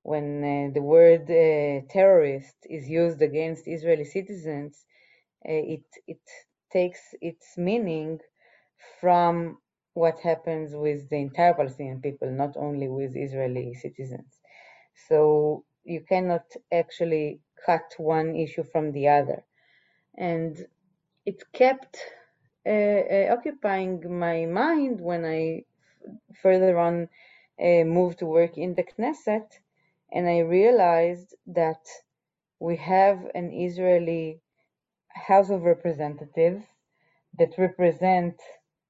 When 0.04 0.44
uh, 0.44 0.74
the 0.74 0.82
word 0.82 1.24
uh, 1.30 1.86
terrorist 1.92 2.56
is 2.70 2.90
used 2.90 3.22
against 3.22 3.68
Israeli 3.68 4.06
citizens, 4.06 4.86
it 5.44 5.86
it 6.08 6.22
takes 6.72 7.02
its 7.22 7.58
meaning 7.58 8.20
from 9.02 9.58
what 10.04 10.20
happens 10.32 10.70
with 10.86 11.10
the 11.10 11.18
entire 11.28 11.54
Palestinian 11.54 12.02
people, 12.02 12.30
not 12.32 12.54
only 12.66 12.88
with 12.88 13.18
Israeli 13.28 13.74
citizens. 13.74 14.32
So 15.08 15.66
you 15.84 16.02
cannot 16.12 16.46
actually 16.82 17.42
cut 17.66 17.88
one 17.98 18.30
issue 18.46 18.64
from 18.72 18.86
the 18.94 19.06
other. 19.20 19.40
And 20.18 20.54
it 21.26 21.40
kept 21.62 21.98
uh, 22.66 23.02
uh, 23.16 23.28
occupying 23.36 23.96
my 24.28 24.46
mind 24.46 25.02
when 25.02 25.26
I 25.26 25.42
further 26.42 26.78
on 26.88 27.10
uh, 27.68 27.84
moved 27.98 28.20
to 28.20 28.26
work 28.26 28.58
in 28.58 28.76
the 28.76 28.86
Knesset, 28.92 29.50
and 30.14 30.28
I 30.28 30.40
realized 30.60 31.36
that 31.48 31.84
we 32.60 32.76
have 32.78 33.18
an 33.36 33.52
Israeli 33.68 34.40
House 35.28 35.50
of 35.50 35.64
Representatives 35.64 36.66
that 37.38 37.58
represent 37.58 38.36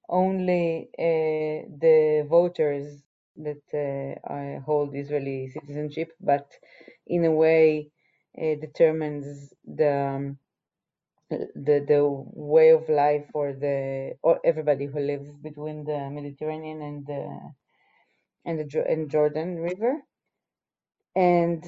only 0.09 0.89
uh, 0.99 1.67
the 1.81 2.27
voters 2.29 3.03
that 3.37 3.63
uh, 3.73 4.61
hold 4.61 4.95
Israeli 4.95 5.49
citizenship, 5.49 6.11
but 6.21 6.47
in 7.07 7.25
a 7.25 7.31
way 7.31 7.91
uh, 8.41 8.55
determines 8.61 9.53
the 9.65 9.93
um, 9.95 10.39
the 11.29 11.85
the 11.87 12.01
way 12.33 12.69
of 12.71 12.89
life 12.89 13.25
for 13.33 13.53
the 13.53 14.13
or 14.23 14.39
everybody 14.45 14.85
who 14.87 14.99
lives 14.99 15.31
between 15.43 15.85
the 15.85 16.09
Mediterranean 16.11 16.81
and 16.81 17.07
the 17.07 17.39
and 18.45 18.59
the 18.59 18.85
and 18.89 19.11
Jordan 19.11 19.57
River, 19.57 19.97
and 21.15 21.65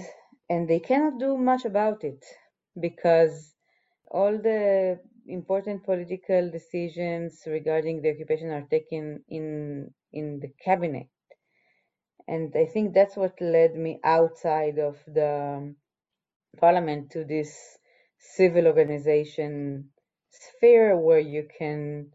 and 0.50 0.70
they 0.70 0.80
cannot 0.80 1.20
do 1.20 1.38
much 1.38 1.66
about 1.66 2.04
it 2.04 2.26
because 2.80 3.54
all 4.12 4.38
the 4.38 5.00
important 5.32 5.84
political 5.84 6.50
decisions 6.52 7.44
regarding 7.48 8.02
the 8.02 8.12
occupation 8.12 8.50
are 8.52 8.68
taken 8.70 9.24
in 9.30 9.94
in 10.12 10.40
the 10.40 10.50
cabinet. 10.64 11.08
And 12.28 12.54
i 12.56 12.66
think 12.66 12.94
that's 12.94 13.18
what 13.18 13.42
led 13.42 13.76
me 13.76 14.00
outside 14.04 14.78
of 14.80 14.98
the 15.08 15.58
um, 15.58 15.76
parliament 16.60 17.12
to 17.12 17.24
this 17.26 17.78
civil 18.20 18.68
organization 18.68 19.90
sphere 20.30 20.98
where 20.98 21.20
you 21.20 21.48
can 21.60 22.12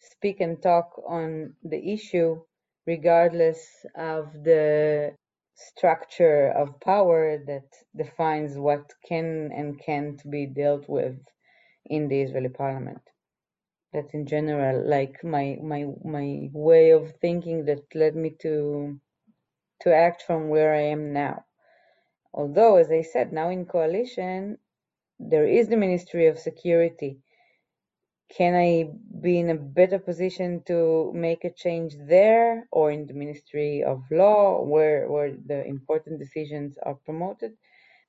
speak 0.00 0.40
and 0.40 0.62
talk 0.62 1.00
on 1.08 1.54
the 1.64 1.92
issue 1.92 2.40
regardless 2.86 3.86
of 3.96 4.32
the 4.44 5.14
structure 5.54 6.48
of 6.50 6.80
power 6.80 7.38
that 7.46 7.68
defines 7.96 8.58
what 8.58 8.84
can 9.08 9.50
and 9.54 9.80
can't 9.80 10.20
be 10.30 10.46
dealt 10.46 10.88
with 10.88 11.16
in 11.92 12.08
the 12.08 12.22
Israeli 12.22 12.50
parliament. 12.50 13.02
That's 13.92 14.14
in 14.14 14.26
general 14.26 14.88
like 14.88 15.24
my 15.24 15.58
my 15.62 15.86
my 16.04 16.50
way 16.52 16.90
of 16.92 17.14
thinking 17.20 17.66
that 17.66 17.94
led 17.94 18.16
me 18.16 18.30
to 18.42 19.00
to 19.82 19.94
act 19.94 20.22
from 20.22 20.48
where 20.50 20.74
I 20.74 20.82
am 20.96 21.12
now. 21.12 21.44
Although, 22.34 22.76
as 22.76 22.90
I 22.92 23.02
said, 23.02 23.32
now 23.32 23.50
in 23.50 23.66
coalition, 23.66 24.58
there 25.20 25.46
is 25.46 25.68
the 25.68 25.76
Ministry 25.76 26.28
of 26.28 26.38
Security. 26.38 27.20
Can 28.36 28.54
I 28.54 28.90
be 29.22 29.38
in 29.40 29.50
a 29.50 29.56
better 29.56 29.98
position 29.98 30.62
to 30.66 31.12
make 31.14 31.44
a 31.44 31.52
change 31.52 31.96
there 32.08 32.66
or 32.72 32.90
in 32.90 33.06
the 33.06 33.14
Ministry 33.14 33.84
of 33.84 34.02
Law 34.10 34.62
where, 34.64 35.08
where 35.10 35.32
the 35.46 35.64
important 35.66 36.18
decisions 36.20 36.78
are 36.82 36.94
promoted? 36.94 37.52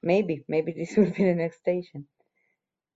Maybe, 0.03 0.45
maybe 0.47 0.73
this 0.77 0.97
will 0.97 1.11
be 1.11 1.25
the 1.25 1.35
next 1.35 1.59
station. 1.59 2.07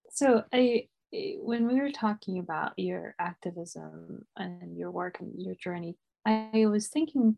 So 0.10 0.44
I 0.54 0.88
when 1.12 1.68
we 1.68 1.80
were 1.80 1.92
talking 1.92 2.40
about 2.40 2.74
your 2.78 3.16
activism 3.20 4.26
and 4.36 4.78
your 4.78 4.92
work 4.92 5.20
and 5.20 5.34
your 5.38 5.56
journey, 5.56 5.96
I 6.26 6.66
was 6.68 6.88
thinking 6.88 7.38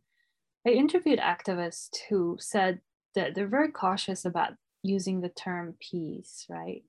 I 0.66 0.72
interviewed 0.72 1.20
activists 1.20 1.98
who 2.10 2.38
said 2.40 2.82
that 3.16 3.36
they're 3.36 3.48
very 3.48 3.72
cautious 3.72 4.26
about 4.26 4.54
using 4.84 5.22
the 5.22 5.30
term 5.30 5.76
peace, 5.80 6.46
right? 6.50 6.84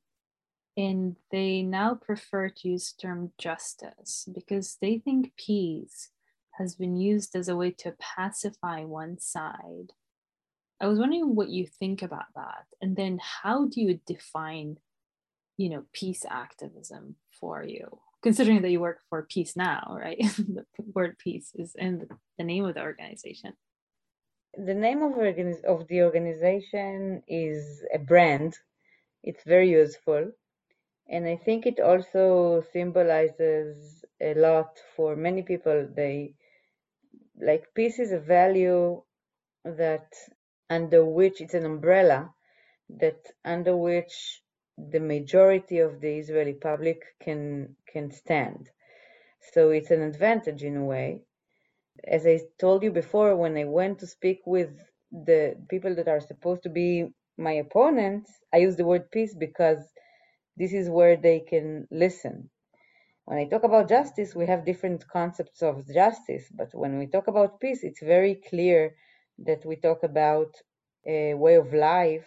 And 0.76 1.16
they 1.30 1.62
now 1.62 1.94
prefer 1.94 2.48
to 2.48 2.68
use 2.68 2.92
the 2.92 3.02
term 3.02 3.32
justice 3.38 4.28
because 4.32 4.78
they 4.80 4.98
think 4.98 5.32
peace 5.36 6.10
has 6.52 6.74
been 6.74 6.96
used 6.96 7.36
as 7.36 7.48
a 7.48 7.56
way 7.56 7.70
to 7.72 7.94
pacify 7.98 8.84
one 8.84 9.18
side. 9.18 9.92
I 10.80 10.86
was 10.86 10.98
wondering 10.98 11.34
what 11.34 11.50
you 11.50 11.66
think 11.66 12.02
about 12.02 12.26
that. 12.34 12.64
And 12.80 12.96
then 12.96 13.20
how 13.42 13.66
do 13.66 13.80
you 13.80 14.00
define, 14.06 14.78
you 15.60 15.68
know, 15.68 15.84
peace 15.92 16.24
activism 16.28 17.16
for 17.38 17.62
you? 17.62 17.86
Considering 18.22 18.62
that 18.62 18.70
you 18.70 18.80
work 18.80 19.00
for 19.10 19.26
Peace 19.28 19.56
Now, 19.56 19.96
right? 19.98 20.18
the 20.38 20.64
word 20.94 21.18
peace 21.18 21.52
is 21.54 21.74
in 21.76 22.06
the 22.38 22.44
name 22.44 22.64
of 22.64 22.74
the 22.74 22.80
organization. 22.80 23.52
The 24.54 24.74
name 24.74 25.02
of, 25.02 25.12
organiz- 25.12 25.64
of 25.64 25.86
the 25.88 26.02
organization 26.02 27.22
is 27.28 27.82
a 27.94 27.98
brand. 27.98 28.54
It's 29.22 29.44
very 29.44 29.70
useful. 29.70 30.32
And 31.08 31.26
I 31.26 31.36
think 31.36 31.66
it 31.66 31.78
also 31.78 32.64
symbolizes 32.72 34.02
a 34.20 34.32
lot 34.34 34.78
for 34.96 35.14
many 35.14 35.42
people. 35.42 35.88
They 35.94 36.34
like 37.38 37.64
peace 37.74 37.98
is 37.98 38.12
a 38.12 38.20
value 38.20 39.02
that 39.64 40.08
under 40.70 41.04
which 41.04 41.40
it's 41.42 41.54
an 41.54 41.66
umbrella 41.66 42.30
that 42.98 43.20
under 43.44 43.76
which 43.76 44.42
the 44.92 45.00
majority 45.00 45.78
of 45.80 46.00
the 46.00 46.18
Israeli 46.18 46.54
public 46.54 47.02
can 47.22 47.76
can 47.92 48.10
stand. 48.10 48.70
So 49.52 49.70
it's 49.70 49.90
an 49.90 50.02
advantage 50.02 50.62
in 50.64 50.76
a 50.76 50.84
way 50.84 51.20
as 52.08 52.26
I 52.26 52.40
told 52.60 52.82
you 52.82 52.92
before, 52.92 53.36
when 53.36 53.56
I 53.56 53.64
went 53.64 54.00
to 54.00 54.06
speak 54.06 54.40
with 54.46 54.70
the 55.12 55.56
people 55.70 55.94
that 55.96 56.08
are 56.08 56.20
supposed 56.20 56.62
to 56.64 56.70
be 56.70 57.08
my 57.38 57.52
opponents, 57.52 58.32
I 58.52 58.58
use 58.58 58.76
the 58.76 58.86
word 58.86 59.10
peace 59.10 59.34
because 59.34 59.78
this 60.56 60.72
is 60.72 60.90
where 60.90 61.16
they 61.16 61.40
can 61.40 61.88
listen. 61.90 62.50
When 63.26 63.38
I 63.38 63.46
talk 63.46 63.64
about 63.64 63.88
justice, 63.88 64.34
we 64.34 64.46
have 64.46 64.66
different 64.66 65.06
concepts 65.08 65.62
of 65.62 65.86
justice, 65.92 66.50
but 66.54 66.70
when 66.74 66.98
we 66.98 67.06
talk 67.06 67.28
about 67.28 67.60
peace, 67.60 67.84
it's 67.84 68.02
very 68.02 68.36
clear 68.50 68.96
that 69.40 69.64
we 69.66 69.76
talk 69.76 70.02
about 70.04 70.54
a 71.06 71.34
way 71.34 71.56
of 71.56 71.72
life 71.74 72.26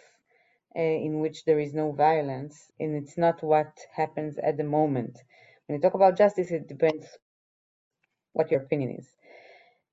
Uh, 0.76 0.82
in 0.82 1.20
which 1.20 1.44
there 1.44 1.60
is 1.60 1.74
no 1.74 1.92
violence, 1.92 2.70
and 2.80 2.96
it's 2.96 3.16
not 3.18 3.42
what 3.42 3.78
happens 3.94 4.38
at 4.38 4.56
the 4.56 4.64
moment. 4.64 5.18
When 5.66 5.76
you 5.76 5.82
talk 5.82 5.94
about 5.94 6.18
justice, 6.18 6.50
it 6.50 6.68
depends 6.68 7.06
what 8.32 8.50
your 8.50 8.62
opinion 8.62 8.96
is. 8.98 9.08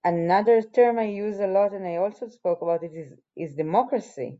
Another 0.03 0.61
term 0.61 0.99
I 0.99 1.05
use 1.05 1.39
a 1.39 1.47
lot, 1.47 1.73
and 1.73 1.85
I 1.87 1.97
also 1.97 2.27
spoke 2.29 2.61
about 2.61 2.83
it, 2.83 2.93
is, 2.93 3.13
is 3.35 3.55
democracy. 3.55 4.39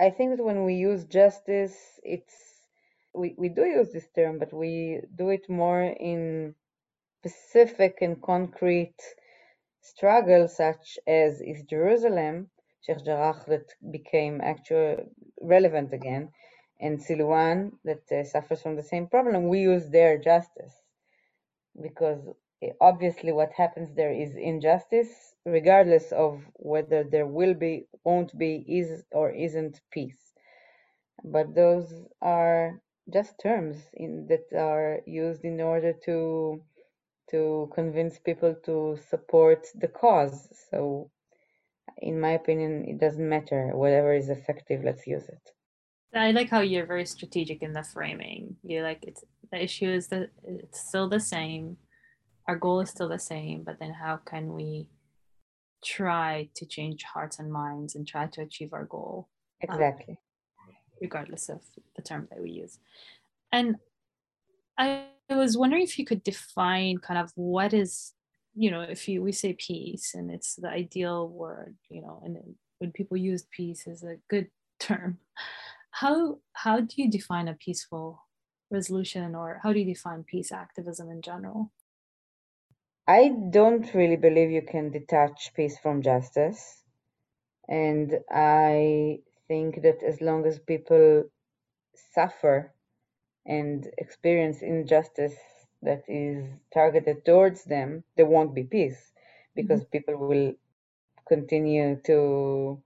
I 0.00 0.10
think 0.10 0.36
that 0.36 0.44
when 0.44 0.64
we 0.64 0.74
use 0.74 1.04
justice, 1.04 2.00
it's 2.02 2.34
we, 3.14 3.34
we 3.38 3.48
do 3.48 3.64
use 3.64 3.92
this 3.92 4.08
term, 4.14 4.38
but 4.38 4.52
we 4.52 5.00
do 5.16 5.30
it 5.30 5.48
more 5.48 5.82
in 5.82 6.54
specific 7.20 7.98
and 8.02 8.20
concrete 8.22 9.00
struggles, 9.80 10.56
such 10.56 10.98
as 11.06 11.42
East 11.42 11.68
Jerusalem, 11.70 12.50
Sheikh 12.86 13.04
Jarrah, 13.04 13.44
that 13.48 13.66
became 13.92 14.40
actually 14.42 15.04
relevant 15.42 15.92
again, 15.94 16.30
and 16.80 16.98
Silwan, 17.00 17.72
that 17.84 18.12
uh, 18.12 18.24
suffers 18.24 18.62
from 18.62 18.76
the 18.76 18.84
same 18.84 19.08
problem. 19.08 19.48
We 19.48 19.60
use 19.60 19.90
their 19.90 20.18
justice 20.18 20.74
because 21.80 22.20
obviously 22.80 23.32
what 23.32 23.52
happens 23.52 23.94
there 23.94 24.12
is 24.12 24.36
injustice 24.36 25.34
regardless 25.46 26.12
of 26.12 26.42
whether 26.54 27.04
there 27.04 27.26
will 27.26 27.54
be 27.54 27.86
won't 28.04 28.36
be 28.38 28.64
is 28.68 29.04
or 29.12 29.30
isn't 29.30 29.80
peace 29.92 30.32
but 31.24 31.54
those 31.54 31.92
are 32.22 32.80
just 33.12 33.38
terms 33.40 33.76
in, 33.94 34.26
that 34.28 34.46
are 34.56 35.00
used 35.06 35.44
in 35.44 35.60
order 35.60 35.92
to 36.04 36.60
to 37.30 37.70
convince 37.74 38.18
people 38.18 38.54
to 38.64 38.98
support 39.10 39.66
the 39.76 39.88
cause 39.88 40.48
so 40.70 41.10
in 41.98 42.20
my 42.20 42.30
opinion 42.30 42.84
it 42.84 42.98
doesn't 42.98 43.28
matter 43.28 43.70
whatever 43.74 44.14
is 44.14 44.28
effective 44.28 44.82
let's 44.84 45.06
use 45.06 45.28
it 45.28 45.52
i 46.14 46.30
like 46.30 46.48
how 46.48 46.60
you're 46.60 46.86
very 46.86 47.06
strategic 47.06 47.62
in 47.62 47.72
the 47.72 47.82
framing 47.82 48.56
you're 48.62 48.82
like 48.82 49.02
it's 49.02 49.24
the 49.52 49.62
issue 49.62 49.88
is 49.88 50.08
that 50.08 50.30
it's 50.44 50.80
still 50.88 51.08
the 51.08 51.20
same 51.20 51.76
our 52.48 52.56
goal 52.56 52.80
is 52.80 52.90
still 52.90 53.08
the 53.08 53.18
same, 53.18 53.62
but 53.64 53.78
then 53.78 53.92
how 53.92 54.18
can 54.18 54.52
we 54.52 54.88
try 55.84 56.48
to 56.54 56.66
change 56.66 57.02
hearts 57.02 57.38
and 57.38 57.52
minds 57.52 57.94
and 57.94 58.06
try 58.06 58.26
to 58.26 58.42
achieve 58.42 58.72
our 58.72 58.84
goal? 58.84 59.28
Um, 59.68 59.74
exactly. 59.74 60.18
Um, 60.60 60.74
regardless 61.00 61.48
of 61.48 61.60
the 61.96 62.02
term 62.02 62.28
that 62.30 62.40
we 62.40 62.50
use. 62.50 62.78
And 63.52 63.76
I 64.78 65.06
was 65.30 65.56
wondering 65.56 65.82
if 65.82 65.98
you 65.98 66.04
could 66.04 66.22
define 66.22 66.98
kind 66.98 67.18
of 67.18 67.32
what 67.34 67.72
is, 67.72 68.12
you 68.56 68.70
know, 68.70 68.80
if 68.80 69.06
you 69.08 69.22
we 69.22 69.32
say 69.32 69.52
peace 69.52 70.14
and 70.14 70.30
it's 70.30 70.56
the 70.56 70.68
ideal 70.68 71.28
word, 71.28 71.76
you 71.90 72.00
know, 72.00 72.22
and 72.24 72.38
when 72.78 72.90
people 72.90 73.16
use 73.16 73.46
peace 73.50 73.86
as 73.86 74.02
a 74.02 74.16
good 74.28 74.48
term, 74.80 75.18
how 75.90 76.38
how 76.54 76.80
do 76.80 76.94
you 76.96 77.10
define 77.10 77.48
a 77.48 77.54
peaceful 77.54 78.22
resolution 78.70 79.34
or 79.34 79.60
how 79.62 79.72
do 79.72 79.78
you 79.78 79.94
define 79.94 80.24
peace 80.24 80.50
activism 80.52 81.10
in 81.10 81.22
general? 81.22 81.70
I 83.06 83.30
don't 83.50 83.94
really 83.94 84.16
believe 84.16 84.50
you 84.50 84.62
can 84.62 84.90
detach 84.90 85.52
peace 85.54 85.78
from 85.78 86.02
justice. 86.02 86.82
And 87.68 88.18
I 88.30 89.20
think 89.46 89.82
that 89.82 90.02
as 90.02 90.20
long 90.20 90.44
as 90.44 90.58
people 90.58 91.24
suffer 92.12 92.74
and 93.44 93.88
experience 93.98 94.62
injustice 94.62 95.36
that 95.82 96.02
is 96.08 96.44
targeted 96.72 97.24
towards 97.24 97.64
them, 97.64 98.04
there 98.16 98.26
won't 98.26 98.54
be 98.54 98.64
peace 98.64 99.12
because 99.54 99.80
mm-hmm. 99.80 99.98
people 99.98 100.16
will 100.16 100.54
continue 101.28 101.96
to 102.04 102.80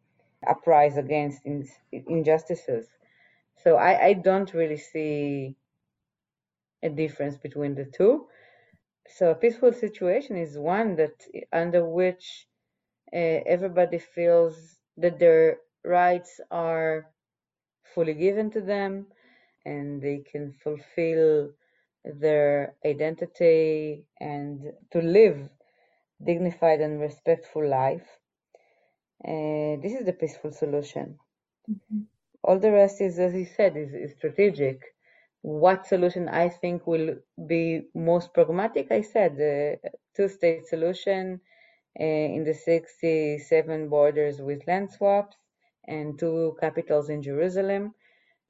uprise 0.46 0.96
against 0.96 1.44
in, 1.44 1.68
injustices. 1.92 2.86
So 3.62 3.76
I, 3.76 4.06
I 4.06 4.12
don't 4.14 4.52
really 4.54 4.78
see 4.78 5.56
a 6.82 6.88
difference 6.88 7.36
between 7.36 7.74
the 7.74 7.84
two. 7.84 8.26
So 9.08 9.30
a 9.30 9.34
peaceful 9.34 9.72
situation 9.72 10.36
is 10.36 10.56
one 10.56 10.96
that 10.96 11.26
under 11.52 11.84
which 11.84 12.46
uh, 13.12 13.40
everybody 13.46 13.98
feels 13.98 14.78
that 14.96 15.18
their 15.18 15.58
rights 15.84 16.40
are 16.50 17.06
fully 17.94 18.14
given 18.14 18.50
to 18.52 18.60
them 18.60 19.06
and 19.64 20.00
they 20.00 20.18
can 20.30 20.52
fulfill 20.52 21.50
their 22.04 22.74
identity 22.84 24.04
and 24.20 24.72
to 24.92 25.00
live 25.00 25.48
dignified 26.24 26.80
and 26.80 27.00
respectful 27.00 27.66
life. 27.68 28.06
Uh, 29.24 29.76
this 29.82 29.94
is 29.94 30.06
the 30.06 30.12
peaceful 30.12 30.52
solution. 30.52 31.18
Mm-hmm. 31.70 32.00
All 32.42 32.58
the 32.58 32.72
rest 32.72 33.00
is, 33.00 33.18
as 33.18 33.34
you 33.34 33.44
said, 33.46 33.76
is, 33.76 33.92
is 33.94 34.12
strategic. 34.16 34.80
What 35.42 35.86
solution 35.86 36.28
I 36.28 36.48
think 36.48 36.86
will 36.86 37.16
be 37.46 37.88
most 37.94 38.32
pragmatic? 38.34 38.90
I 38.90 39.02
said 39.02 39.36
the 39.36 39.78
two-state 40.16 40.66
solution 40.66 41.40
uh, 42.00 42.04
in 42.04 42.44
the 42.44 42.54
67 42.54 43.88
borders 43.88 44.40
with 44.40 44.66
land 44.66 44.90
swaps 44.90 45.36
and 45.86 46.18
two 46.18 46.56
capitals 46.60 47.08
in 47.10 47.22
Jerusalem. 47.22 47.94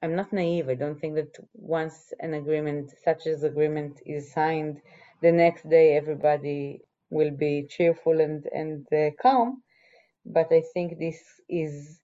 I'm 0.01 0.15
not 0.15 0.33
naive. 0.33 0.69
I 0.69 0.75
don't 0.75 0.99
think 0.99 1.15
that 1.15 1.37
once 1.53 2.13
an 2.19 2.33
agreement, 2.33 2.91
such 3.03 3.27
as 3.27 3.43
agreement, 3.43 3.99
is 4.05 4.31
signed, 4.31 4.81
the 5.21 5.31
next 5.31 5.69
day 5.69 5.95
everybody 5.95 6.81
will 7.09 7.31
be 7.31 7.67
cheerful 7.69 8.19
and 8.19 8.45
and 8.53 8.87
uh, 8.93 9.11
calm. 9.21 9.61
But 10.25 10.51
I 10.51 10.63
think 10.73 10.99
this 10.99 11.19
is 11.49 11.99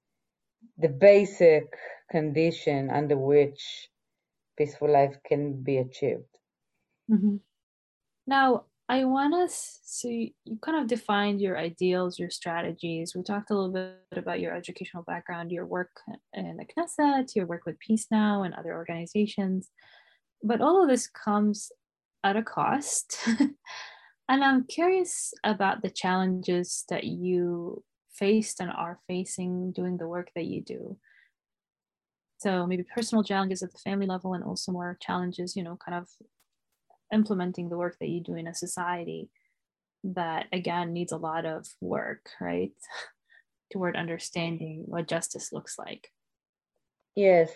the 0.77 0.89
basic 0.89 1.65
condition 2.11 2.89
under 2.89 3.17
which 3.17 3.89
peaceful 4.57 4.91
life 4.91 5.17
can 5.25 5.63
be 5.63 5.77
achieved. 5.77 6.33
Mm-hmm. 7.11 7.37
Now, 8.27 8.65
I 8.89 9.03
want 9.03 9.33
us 9.33 9.79
so 9.83 10.07
you, 10.07 10.29
you 10.45 10.57
kind 10.61 10.77
of 10.77 10.87
defined 10.87 11.41
your 11.41 11.57
ideals, 11.57 12.17
your 12.17 12.29
strategies. 12.29 13.13
We 13.13 13.21
talked 13.21 13.51
a 13.51 13.53
little 13.53 13.73
bit 13.73 14.17
about 14.17 14.39
your 14.39 14.55
educational 14.55 15.03
background, 15.03 15.51
your 15.51 15.65
work 15.65 15.89
in 16.33 16.57
the 16.57 16.65
Knesset, 16.65 17.35
your 17.35 17.47
work 17.47 17.65
with 17.65 17.79
Peace 17.79 18.07
Now 18.09 18.43
and 18.43 18.53
other 18.53 18.73
organizations. 18.73 19.69
But 20.41 20.61
all 20.61 20.81
of 20.81 20.89
this 20.89 21.07
comes 21.07 21.69
at 22.23 22.37
a 22.37 22.43
cost. 22.43 23.17
and 24.29 24.43
I'm 24.43 24.65
curious 24.65 25.33
about 25.43 25.81
the 25.81 25.89
challenges 25.89 26.85
that 26.89 27.03
you 27.03 27.83
faced 28.13 28.61
and 28.61 28.71
are 28.71 28.99
facing 29.07 29.73
doing 29.73 29.97
the 29.97 30.07
work 30.07 30.29
that 30.35 30.45
you 30.45 30.61
do. 30.61 30.97
So 32.39 32.65
maybe 32.65 32.83
personal 32.83 33.23
challenges 33.23 33.63
at 33.63 33.73
the 33.73 33.79
family 33.79 34.05
level 34.05 34.33
and 34.33 34.43
also 34.43 34.71
more 34.71 34.97
challenges, 35.01 35.55
you 35.55 35.63
know, 35.63 35.77
kind 35.83 35.97
of 35.97 36.07
implementing 37.13 37.69
the 37.69 37.77
work 37.77 37.97
that 37.99 38.09
you 38.09 38.21
do 38.21 38.35
in 38.35 38.47
a 38.47 38.53
society 38.53 39.29
that 40.03 40.47
again 40.53 40.93
needs 40.93 41.11
a 41.11 41.17
lot 41.17 41.45
of 41.45 41.65
work 41.81 42.29
right? 42.39 42.73
Toward 43.73 43.97
understanding 43.97 44.83
what 44.85 45.07
justice 45.07 45.51
looks 45.51 45.77
like. 45.77 46.09
Yes. 47.15 47.51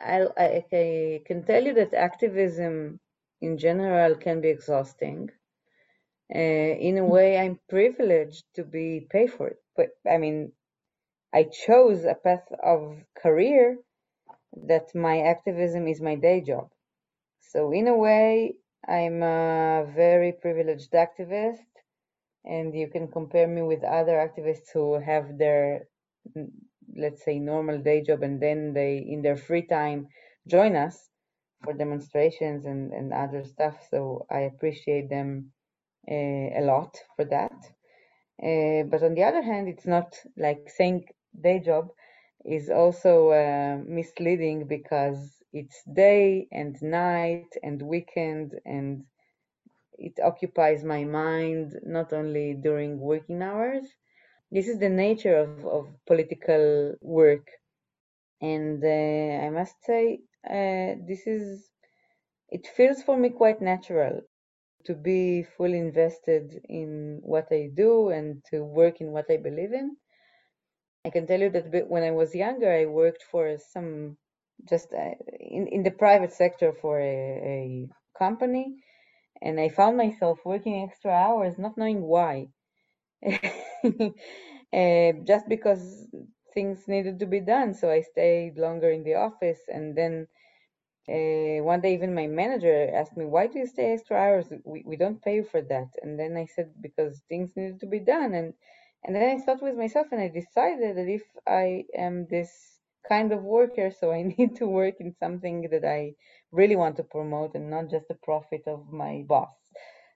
I, 0.00 0.26
I, 0.36 0.64
I 0.72 1.20
can 1.26 1.44
tell 1.44 1.62
you 1.62 1.74
that 1.74 1.94
activism 1.94 2.98
in 3.40 3.58
general 3.58 4.14
can 4.16 4.40
be 4.40 4.48
exhausting. 4.48 5.30
Uh, 6.34 6.74
in 6.88 6.98
a 6.98 7.04
way 7.04 7.38
i'm 7.38 7.58
privileged 7.70 8.44
to 8.54 8.62
be 8.62 9.06
paid 9.10 9.32
for 9.32 9.48
it. 9.48 9.58
But 9.76 9.90
i 10.10 10.18
mean 10.18 10.52
i 11.32 11.44
chose 11.44 12.04
a 12.04 12.14
path 12.14 12.46
of 12.62 12.96
career 13.22 13.78
that 14.66 14.94
my 14.94 15.20
activism 15.20 15.86
is 15.86 16.00
my 16.00 16.14
day 16.14 16.40
job. 16.40 16.70
So 17.40 17.72
in 17.72 17.88
a 17.88 17.96
way 17.96 18.54
I'm 18.86 19.22
a 19.22 19.84
very 19.94 20.32
privileged 20.32 20.92
activist, 20.92 21.66
and 22.44 22.74
you 22.74 22.88
can 22.88 23.08
compare 23.08 23.46
me 23.46 23.62
with 23.62 23.82
other 23.84 24.14
activists 24.16 24.70
who 24.72 24.94
have 25.00 25.38
their, 25.38 25.88
let's 26.96 27.24
say, 27.24 27.38
normal 27.38 27.78
day 27.78 28.02
job, 28.02 28.22
and 28.22 28.40
then 28.40 28.72
they, 28.74 28.98
in 28.98 29.22
their 29.22 29.36
free 29.36 29.62
time, 29.66 30.08
join 30.46 30.76
us 30.76 31.10
for 31.62 31.72
demonstrations 31.72 32.64
and, 32.66 32.92
and 32.92 33.12
other 33.12 33.44
stuff. 33.44 33.86
So 33.90 34.26
I 34.30 34.40
appreciate 34.40 35.08
them 35.08 35.52
uh, 36.10 36.14
a 36.60 36.62
lot 36.62 36.96
for 37.16 37.24
that. 37.26 37.52
Uh, 38.42 38.84
but 38.84 39.02
on 39.02 39.14
the 39.14 39.24
other 39.24 39.42
hand, 39.42 39.68
it's 39.68 39.86
not 39.86 40.16
like 40.36 40.68
saying 40.68 41.04
day 41.40 41.58
job 41.58 41.90
is 42.44 42.70
also 42.70 43.30
uh, 43.30 43.78
misleading 43.86 44.66
because 44.66 45.37
it's 45.52 45.82
day 45.84 46.48
and 46.52 46.76
night 46.82 47.48
and 47.62 47.82
weekend 47.82 48.54
and 48.64 49.04
it 49.98 50.18
occupies 50.22 50.84
my 50.84 51.04
mind 51.04 51.72
not 51.84 52.12
only 52.12 52.54
during 52.54 52.98
working 53.00 53.42
hours. 53.42 53.84
This 54.50 54.68
is 54.68 54.78
the 54.78 54.90
nature 54.90 55.36
of, 55.36 55.58
of 55.58 55.80
political 56.06 56.88
work. 57.00 57.46
And 58.40 58.82
uh, 58.84 59.46
i 59.46 59.50
must 59.50 59.76
say 59.84 60.20
uh, 60.48 60.90
this 61.08 61.26
is 61.26 61.70
it 62.50 62.66
feels 62.66 63.02
for 63.02 63.16
me 63.16 63.30
quite 63.30 63.60
natural 63.60 64.20
to 64.84 64.94
be 64.94 65.42
fully 65.42 65.78
invested 65.78 66.60
in 66.68 67.20
what 67.22 67.48
i 67.52 67.68
do 67.74 68.08
and 68.10 68.42
to 68.50 68.64
work 68.64 69.00
in 69.00 69.12
what 69.12 69.26
i 69.30 69.36
believe 69.36 69.72
in. 69.72 69.96
I 71.04 71.10
can 71.10 71.26
tell 71.26 71.40
you 71.40 71.50
that 71.50 71.88
when 71.88 72.02
i 72.02 72.10
was 72.10 72.34
younger 72.34 72.70
i 72.70 72.84
worked 72.86 73.22
for 73.22 73.56
some 73.58 74.16
just 74.66 74.92
uh, 74.92 75.14
in, 75.40 75.66
in 75.68 75.82
the 75.82 75.90
private 75.90 76.32
sector 76.32 76.72
for 76.72 76.98
a, 77.00 77.04
a 77.04 77.88
company 78.18 78.76
and 79.42 79.60
I 79.60 79.68
found 79.68 79.96
myself 79.96 80.40
working 80.44 80.82
extra 80.82 81.10
hours, 81.12 81.58
not 81.58 81.76
knowing 81.76 82.02
why. 82.02 82.48
uh, 83.26 85.12
just 85.24 85.48
because 85.48 86.06
things 86.54 86.88
needed 86.88 87.18
to 87.20 87.26
be 87.26 87.40
done. 87.40 87.74
So 87.74 87.90
I 87.90 88.00
stayed 88.02 88.58
longer 88.58 88.90
in 88.90 89.04
the 89.04 89.14
office. 89.14 89.60
And 89.68 89.96
then 89.96 90.26
uh, 91.08 91.62
one 91.64 91.80
day, 91.80 91.94
even 91.94 92.14
my 92.14 92.26
manager 92.26 92.90
asked 92.94 93.16
me, 93.16 93.24
Why 93.24 93.46
do 93.46 93.58
you 93.58 93.66
stay 93.66 93.92
extra 93.92 94.16
hours? 94.16 94.52
We, 94.64 94.82
we 94.86 94.96
don't 94.96 95.22
pay 95.22 95.36
you 95.36 95.44
for 95.44 95.62
that. 95.62 95.88
And 96.02 96.18
then 96.18 96.36
I 96.36 96.46
said, 96.46 96.70
Because 96.80 97.22
things 97.28 97.52
needed 97.56 97.80
to 97.80 97.86
be 97.86 98.00
done. 98.00 98.34
And, 98.34 98.54
and 99.04 99.14
then 99.16 99.36
I 99.36 99.40
thought 99.40 99.62
with 99.62 99.76
myself 99.76 100.08
and 100.12 100.20
I 100.20 100.28
decided 100.28 100.96
that 100.96 101.08
if 101.08 101.22
I 101.46 101.84
am 101.96 102.26
this 102.30 102.77
kind 103.08 103.32
of 103.32 103.42
worker, 103.42 103.90
so 103.90 104.12
I 104.12 104.22
need 104.38 104.56
to 104.56 104.66
work 104.66 104.96
in 105.00 105.14
something 105.18 105.68
that 105.70 105.84
I 105.84 106.14
really 106.52 106.76
want 106.76 106.96
to 106.96 107.04
promote 107.04 107.54
and 107.54 107.70
not 107.70 107.90
just 107.90 108.08
the 108.08 108.14
profit 108.14 108.62
of 108.66 108.92
my 108.92 109.24
boss. 109.26 109.54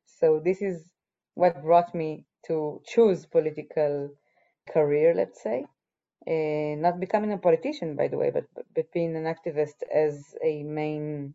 So 0.07 0.41
this 0.45 0.63
is 0.63 0.93
what 1.35 1.63
brought 1.63 1.95
me 1.95 2.27
to 2.47 2.81
choose 2.87 3.27
political 3.27 4.11
career, 4.73 5.15
let's 5.15 5.43
say. 5.43 5.67
Uh, 6.27 6.77
not 6.81 7.01
becoming 7.01 7.33
a 7.33 7.39
politician, 7.39 7.97
by 7.97 8.09
the 8.09 8.17
way, 8.19 8.31
but, 8.31 8.45
but 8.75 8.93
being 8.93 9.17
an 9.17 9.25
activist 9.25 9.83
as 9.93 10.37
a 10.45 10.63
main 10.63 11.35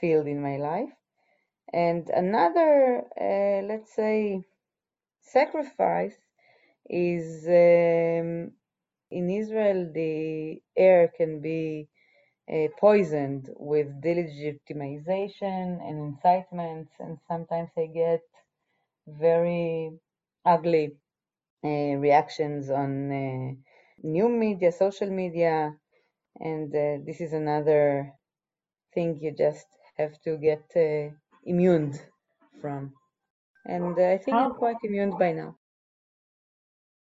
field 0.00 0.26
in 0.28 0.40
my 0.42 0.56
life. 0.56 0.90
And 1.72 2.08
another, 2.10 3.04
uh, 3.20 3.66
let's 3.66 3.94
say, 3.94 4.44
sacrifice 5.22 6.16
is 6.88 7.46
um, 7.48 8.52
in 9.10 9.30
Israel, 9.30 9.90
the 9.94 10.62
air 10.76 11.08
can 11.16 11.40
be 11.40 11.88
uh, 12.52 12.68
poisoned 12.78 13.50
with 13.56 13.88
delegitimization 14.02 15.80
and 15.88 15.98
incitements, 16.14 16.92
and 17.00 17.18
sometimes 17.28 17.70
I 17.78 17.86
get 17.86 18.22
very 19.06 19.92
ugly 20.44 20.96
uh, 21.64 21.96
reactions 22.06 22.70
on 22.70 23.12
uh, 23.12 23.54
new 24.02 24.28
media, 24.28 24.72
social 24.72 25.10
media, 25.10 25.74
and 26.40 26.74
uh, 26.74 26.98
this 27.06 27.20
is 27.20 27.32
another 27.32 28.12
thing 28.94 29.18
you 29.20 29.32
just 29.32 29.66
have 29.98 30.20
to 30.22 30.38
get 30.38 30.64
uh, 30.76 31.14
immune 31.44 31.98
from. 32.60 32.94
And 33.66 33.98
I 34.00 34.18
think 34.18 34.40
I'm 34.40 34.54
quite 34.54 34.78
immune 34.84 35.16
by 35.18 35.32
now. 35.32 35.56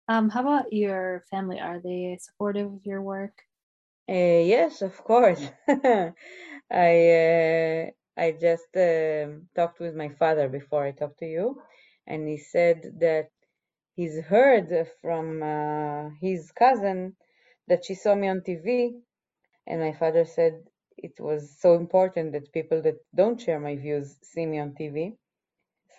Um, 0.09 0.31
how 0.31 0.41
about 0.41 0.73
your 0.73 1.25
family? 1.31 1.61
Are 1.61 1.79
they 1.81 2.17
supportive 2.21 2.73
of 2.73 2.87
your 2.87 3.03
work? 3.03 3.43
Uh, 4.09 4.43
yes, 4.55 4.83
of 4.83 4.97
course. 5.05 5.43
I 5.69 6.93
uh, 7.23 7.91
I 8.17 8.33
just 8.33 8.71
uh, 8.77 9.27
talked 9.55 9.81
with 9.81 9.95
my 9.95 10.09
father 10.11 10.49
before 10.49 10.85
I 10.85 10.93
talked 10.93 11.19
to 11.21 11.27
you, 11.27 11.63
and 12.07 12.29
he 12.29 12.37
said 12.39 12.79
that 13.01 13.31
he's 13.97 14.19
heard 14.21 14.69
from 15.03 15.43
uh, 15.43 16.11
his 16.21 16.53
cousin 16.53 17.17
that 17.69 17.85
she 17.85 17.95
saw 17.95 18.15
me 18.15 18.29
on 18.29 18.43
TV, 18.43 19.01
and 19.67 19.81
my 19.81 19.93
father 19.93 20.25
said 20.25 20.55
it 20.97 21.19
was 21.21 21.59
so 21.61 21.75
important 21.75 22.33
that 22.33 22.53
people 22.53 22.81
that 22.83 22.99
don't 23.15 23.41
share 23.41 23.61
my 23.61 23.77
views 23.77 24.17
see 24.23 24.47
me 24.47 24.59
on 24.59 24.75
TV. 24.75 25.17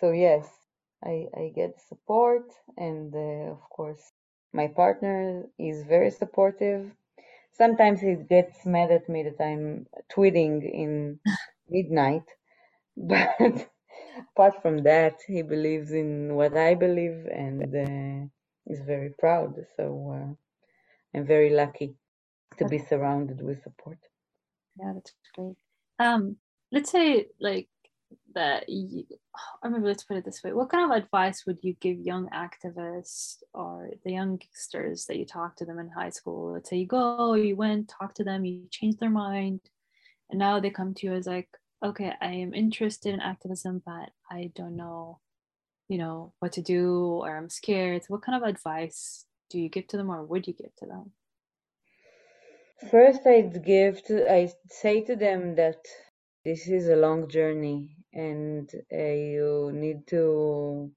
So 0.00 0.10
yes, 0.12 0.44
I, 1.06 1.28
I 1.36 1.52
get 1.54 1.80
support, 1.88 2.52
and 2.76 3.14
uh, 3.14 3.52
of 3.52 3.60
course, 3.70 4.12
my 4.52 4.68
partner 4.68 5.44
is 5.58 5.84
very 5.84 6.10
supportive. 6.10 6.90
Sometimes 7.52 8.00
he 8.00 8.16
gets 8.16 8.66
mad 8.66 8.90
at 8.90 9.08
me 9.08 9.22
that 9.24 9.42
I'm 9.42 9.86
tweeting 10.14 10.62
in 10.64 11.20
midnight, 11.70 12.28
but 12.96 13.70
apart 14.18 14.62
from 14.62 14.82
that, 14.84 15.16
he 15.26 15.42
believes 15.42 15.92
in 15.92 16.34
what 16.34 16.56
I 16.56 16.74
believe 16.74 17.26
and 17.32 17.62
uh, 17.74 18.72
is 18.72 18.80
very 18.82 19.10
proud. 19.18 19.54
So 19.76 19.84
uh, 20.14 21.18
I'm 21.18 21.26
very 21.26 21.50
lucky 21.50 21.94
to 22.58 22.66
be 22.66 22.78
surrounded 22.78 23.42
with 23.42 23.62
support. 23.62 23.98
Yeah, 24.78 24.92
that's 24.94 25.14
great. 25.34 25.56
Um, 25.98 26.36
let's 26.72 26.90
say 26.90 27.26
like 27.40 27.68
that 28.34 28.68
you, 28.68 29.04
or 29.62 29.70
maybe 29.70 29.84
let's 29.84 30.04
put 30.04 30.16
it 30.16 30.24
this 30.24 30.42
way. 30.42 30.52
What 30.52 30.70
kind 30.70 30.90
of 30.90 30.96
advice 30.96 31.44
would 31.46 31.58
you 31.62 31.74
give 31.80 31.98
young 31.98 32.28
activists 32.30 33.36
or 33.54 33.90
the 34.04 34.12
youngsters 34.12 35.06
that 35.06 35.16
you 35.16 35.26
talk 35.26 35.56
to 35.56 35.64
them 35.64 35.78
in 35.78 35.88
high 35.88 36.10
school? 36.10 36.52
Let's 36.52 36.70
say 36.70 36.76
you 36.76 36.86
go 36.86 37.34
you 37.34 37.56
went 37.56 37.88
talk 37.88 38.14
to 38.14 38.24
them 38.24 38.44
you 38.44 38.66
change 38.70 38.96
their 38.98 39.10
mind 39.10 39.60
and 40.30 40.38
now 40.38 40.60
they 40.60 40.70
come 40.70 40.94
to 40.94 41.06
you 41.06 41.14
as 41.14 41.26
like 41.26 41.48
okay 41.84 42.12
i 42.20 42.32
am 42.32 42.54
interested 42.54 43.12
in 43.12 43.20
activism 43.20 43.82
but 43.84 44.10
i 44.30 44.50
don't 44.54 44.76
know 44.76 45.20
you 45.88 45.98
know 45.98 46.32
what 46.40 46.52
to 46.52 46.62
do 46.62 47.20
or 47.22 47.36
i'm 47.36 47.48
scared. 47.48 48.02
So 48.02 48.08
what 48.08 48.22
kind 48.22 48.42
of 48.42 48.48
advice 48.48 49.24
do 49.50 49.60
you 49.60 49.68
give 49.68 49.86
to 49.88 49.96
them 49.96 50.10
or 50.10 50.24
would 50.24 50.46
you 50.46 50.52
give 50.52 50.74
to 50.78 50.86
them? 50.86 51.12
First 52.90 53.20
i'd 53.26 53.64
give 53.64 54.04
to 54.04 54.30
i 54.30 54.50
say 54.68 55.02
to 55.02 55.16
them 55.16 55.54
that 55.56 55.78
this 56.44 56.68
is 56.68 56.88
a 56.88 56.96
long 56.96 57.28
journey 57.28 57.95
and 58.16 58.70
uh, 58.92 58.96
you 59.34 59.72
need 59.74 60.06
to 60.08 60.90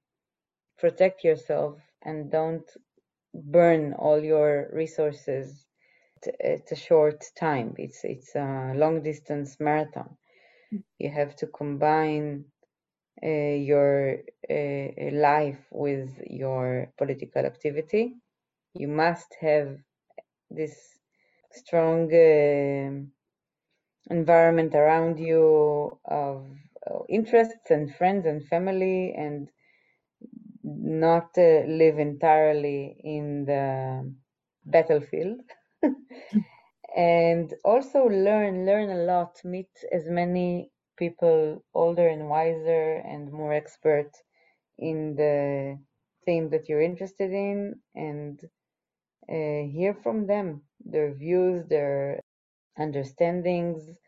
protect 0.78 1.24
yourself 1.24 1.78
and 2.02 2.30
don't 2.30 2.68
burn 3.34 3.94
all 3.94 4.20
your 4.22 4.70
resources 4.72 5.66
it's 6.40 6.72
a 6.72 6.76
short 6.76 7.24
time. 7.38 7.74
It's 7.78 8.04
it's 8.04 8.34
a 8.36 8.72
long 8.76 9.02
distance 9.02 9.58
marathon. 9.60 10.16
You 10.98 11.10
have 11.10 11.36
to 11.36 11.46
combine 11.46 12.44
uh, 13.22 13.28
your 13.28 14.18
uh, 14.50 15.10
life 15.12 15.60
with 15.72 16.10
your 16.28 16.92
political 16.98 17.44
activity. 17.46 18.14
You 18.74 18.88
must 18.88 19.34
have 19.40 19.76
this 20.50 20.98
strong 21.52 22.12
uh, 22.14 23.02
environment 24.10 24.74
around 24.74 25.18
you 25.18 25.98
of 26.04 26.44
uh, 26.46 26.69
interests 27.08 27.70
and 27.70 27.94
friends 27.94 28.26
and 28.26 28.44
family 28.46 29.14
and 29.16 29.50
not 30.62 31.30
uh, 31.38 31.62
live 31.66 31.98
entirely 31.98 32.96
in 33.04 33.44
the 33.46 34.12
battlefield. 34.64 35.40
And 36.96 37.54
also 37.64 38.04
learn 38.06 38.66
learn 38.66 38.90
a 38.90 39.04
lot 39.04 39.40
meet 39.44 39.70
as 39.92 40.08
many 40.08 40.70
people 40.96 41.64
older 41.74 42.08
and 42.08 42.28
wiser 42.28 42.96
and 43.06 43.32
more 43.32 43.52
expert 43.52 44.10
in 44.78 45.14
the 45.16 45.78
theme 46.24 46.50
that 46.50 46.68
you're 46.68 46.82
interested 46.82 47.32
in 47.32 47.80
and 47.94 48.40
uh, 49.28 49.62
hear 49.76 49.94
from 50.02 50.26
them 50.26 50.62
their 50.84 51.12
views 51.14 51.66
their 51.68 52.20
understandings 52.78 53.98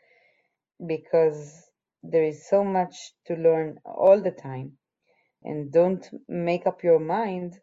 because 0.86 1.71
there 2.02 2.24
is 2.24 2.48
so 2.48 2.64
much 2.64 3.12
to 3.26 3.34
learn 3.34 3.78
all 3.84 4.20
the 4.20 4.30
time 4.30 4.72
and 5.44 5.72
don't 5.72 6.08
make 6.28 6.66
up 6.66 6.82
your 6.82 6.98
mind 6.98 7.58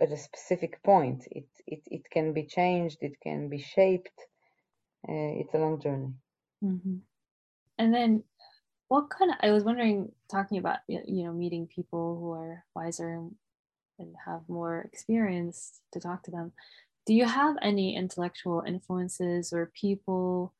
at 0.00 0.12
a 0.12 0.16
specific 0.16 0.82
point. 0.82 1.24
It 1.30 1.48
it, 1.66 1.82
it 1.86 2.02
can 2.10 2.32
be 2.32 2.44
changed 2.44 2.98
it 3.00 3.16
can 3.22 3.48
be 3.48 3.58
shaped 3.58 4.18
uh, 5.08 5.40
it's 5.40 5.54
a 5.54 5.58
long 5.58 5.80
journey. 5.80 6.12
Mm-hmm. 6.64 6.96
and 7.78 7.94
then 7.94 8.22
what 8.88 9.10
kind 9.10 9.30
of 9.30 9.36
i 9.42 9.50
was 9.50 9.64
wondering 9.64 10.10
talking 10.30 10.56
about 10.56 10.78
you 10.88 11.24
know 11.24 11.32
meeting 11.32 11.66
people 11.66 12.16
who 12.18 12.30
are 12.32 12.64
wiser 12.74 13.28
and 13.98 14.14
have 14.24 14.40
more 14.48 14.80
experience 14.80 15.80
to 15.92 16.00
talk 16.00 16.22
to 16.24 16.30
them. 16.30 16.52
Do 17.06 17.14
you 17.14 17.26
have 17.26 17.56
any 17.62 17.96
intellectual 17.96 18.62
influences 18.66 19.52
or 19.52 19.70
people 19.78 20.52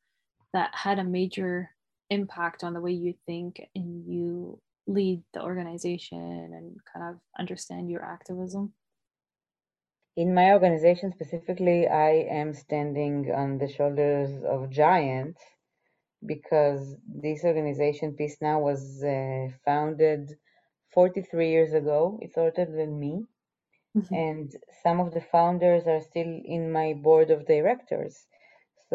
that 0.53 0.71
had 0.73 0.99
a 0.99 1.03
major 1.03 1.71
impact 2.09 2.63
on 2.63 2.73
the 2.73 2.81
way 2.81 2.91
you 2.91 3.13
think 3.25 3.61
and 3.75 4.05
you 4.05 4.59
lead 4.87 5.23
the 5.33 5.41
organization 5.41 6.19
and 6.53 6.77
kind 6.93 7.15
of 7.15 7.19
understand 7.39 7.89
your 7.89 8.03
activism? 8.03 8.73
In 10.15 10.33
my 10.33 10.51
organization 10.51 11.11
specifically, 11.11 11.87
I 11.87 12.27
am 12.31 12.53
standing 12.53 13.31
on 13.35 13.57
the 13.57 13.67
shoulders 13.67 14.31
of 14.43 14.69
giants 14.69 15.41
because 16.25 16.95
this 17.07 17.43
organization, 17.43 18.13
Peace 18.13 18.37
Now, 18.41 18.59
was 18.59 19.03
uh, 19.03 19.49
founded 19.65 20.31
43 20.93 21.49
years 21.49 21.73
ago. 21.73 22.17
It's 22.21 22.37
older 22.37 22.65
than 22.65 22.97
me. 22.99 23.25
Mm-hmm. 23.97 24.13
And 24.13 24.55
some 24.83 24.99
of 24.99 25.13
the 25.13 25.21
founders 25.21 25.85
are 25.87 26.01
still 26.01 26.41
in 26.45 26.71
my 26.71 26.93
board 26.93 27.31
of 27.31 27.45
directors 27.45 28.25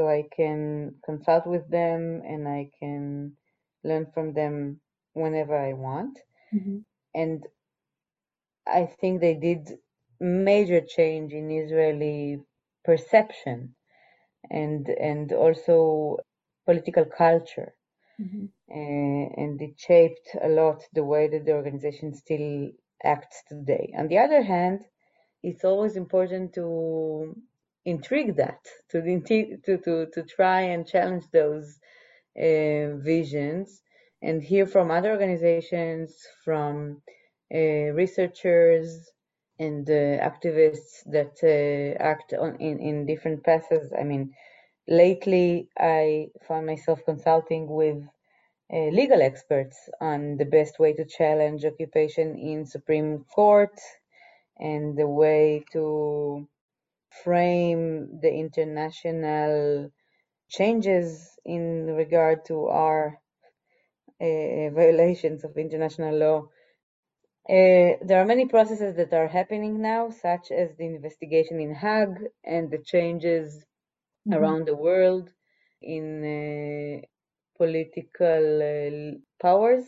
so 0.01 0.09
I 0.09 0.25
can 0.35 0.95
consult 1.05 1.47
with 1.47 1.71
them 1.71 2.23
and 2.27 2.49
I 2.49 2.71
can 2.81 3.33
learn 3.85 4.07
from 4.15 4.33
them 4.33 4.81
whenever 5.13 5.55
I 5.55 5.75
want. 5.75 6.19
Mm-hmm. 6.55 6.79
And 7.15 7.47
I 8.67 8.87
think 8.87 9.21
they 9.21 9.35
did 9.35 9.79
major 10.21 10.81
change 10.81 11.33
in 11.35 11.51
Israeli 11.51 12.41
perception 12.83 13.75
and 14.51 14.89
and 14.89 15.33
also 15.33 16.17
political 16.65 17.05
culture. 17.05 17.75
Mm-hmm. 18.21 18.47
Uh, 18.71 19.27
and 19.43 19.61
it 19.61 19.75
shaped 19.79 20.29
a 20.43 20.49
lot 20.49 20.83
the 20.95 21.05
way 21.05 21.29
that 21.29 21.45
the 21.45 21.53
organization 21.53 22.15
still 22.15 22.71
acts 23.05 23.43
today. 23.49 23.93
On 23.99 24.09
the 24.09 24.19
other 24.19 24.43
hand, 24.43 24.81
it's 25.43 25.65
always 25.65 25.97
important 25.97 26.55
to 26.55 27.37
intrigue 27.85 28.37
that 28.37 28.61
to 28.91 29.01
to 29.03 29.79
to 29.79 30.07
to 30.13 30.23
try 30.23 30.61
and 30.61 30.87
challenge 30.87 31.25
those 31.33 31.79
uh, 32.39 32.97
visions 32.97 33.83
and 34.23 34.43
hear 34.43 34.67
from 34.67 34.91
other 34.91 35.11
organizations 35.11 36.15
from 36.45 37.01
uh, 37.55 37.59
researchers 38.03 39.11
and 39.59 39.89
uh, 39.91 40.19
activists 40.31 41.03
that 41.07 41.35
uh, 41.43 42.03
act 42.03 42.33
on 42.35 42.57
in, 42.61 42.79
in 42.81 43.07
different 43.07 43.43
paths 43.45 43.93
i 43.99 44.03
mean 44.05 44.31
lately 44.89 45.69
i 45.79 46.27
found 46.47 46.67
myself 46.67 47.01
consulting 47.05 47.69
with 47.69 48.03
legal 48.93 49.21
experts 49.21 49.89
on 50.01 50.37
the 50.37 50.45
best 50.45 50.79
way 50.79 50.93
to 50.93 51.05
challenge 51.05 51.65
occupation 51.65 52.37
in 52.39 52.65
supreme 52.65 53.25
court 53.35 53.77
and 54.61 54.97
the 54.97 55.07
way 55.07 55.65
to 55.73 56.47
frame 57.11 58.21
the 58.21 58.33
international 58.33 59.91
changes 60.49 61.39
in 61.45 61.87
regard 61.87 62.45
to 62.47 62.67
our 62.67 63.19
uh, 64.21 64.71
violations 64.81 65.45
of 65.45 65.57
international 65.57 66.17
law. 66.17 66.43
Uh, 67.49 67.97
there 68.03 68.21
are 68.21 68.27
many 68.27 68.47
processes 68.47 68.95
that 68.97 69.13
are 69.13 69.27
happening 69.27 69.81
now, 69.81 70.11
such 70.11 70.51
as 70.51 70.77
the 70.77 70.85
investigation 70.85 71.59
in 71.61 71.75
Hague 71.75 72.29
and 72.45 72.71
the 72.71 72.79
changes 72.79 73.65
mm-hmm. 74.29 74.35
around 74.35 74.67
the 74.67 74.77
world 74.77 75.31
in 75.83 76.07
uh, 76.23 77.07
political 77.57 78.63
uh, 78.63 79.19
powers. 79.43 79.85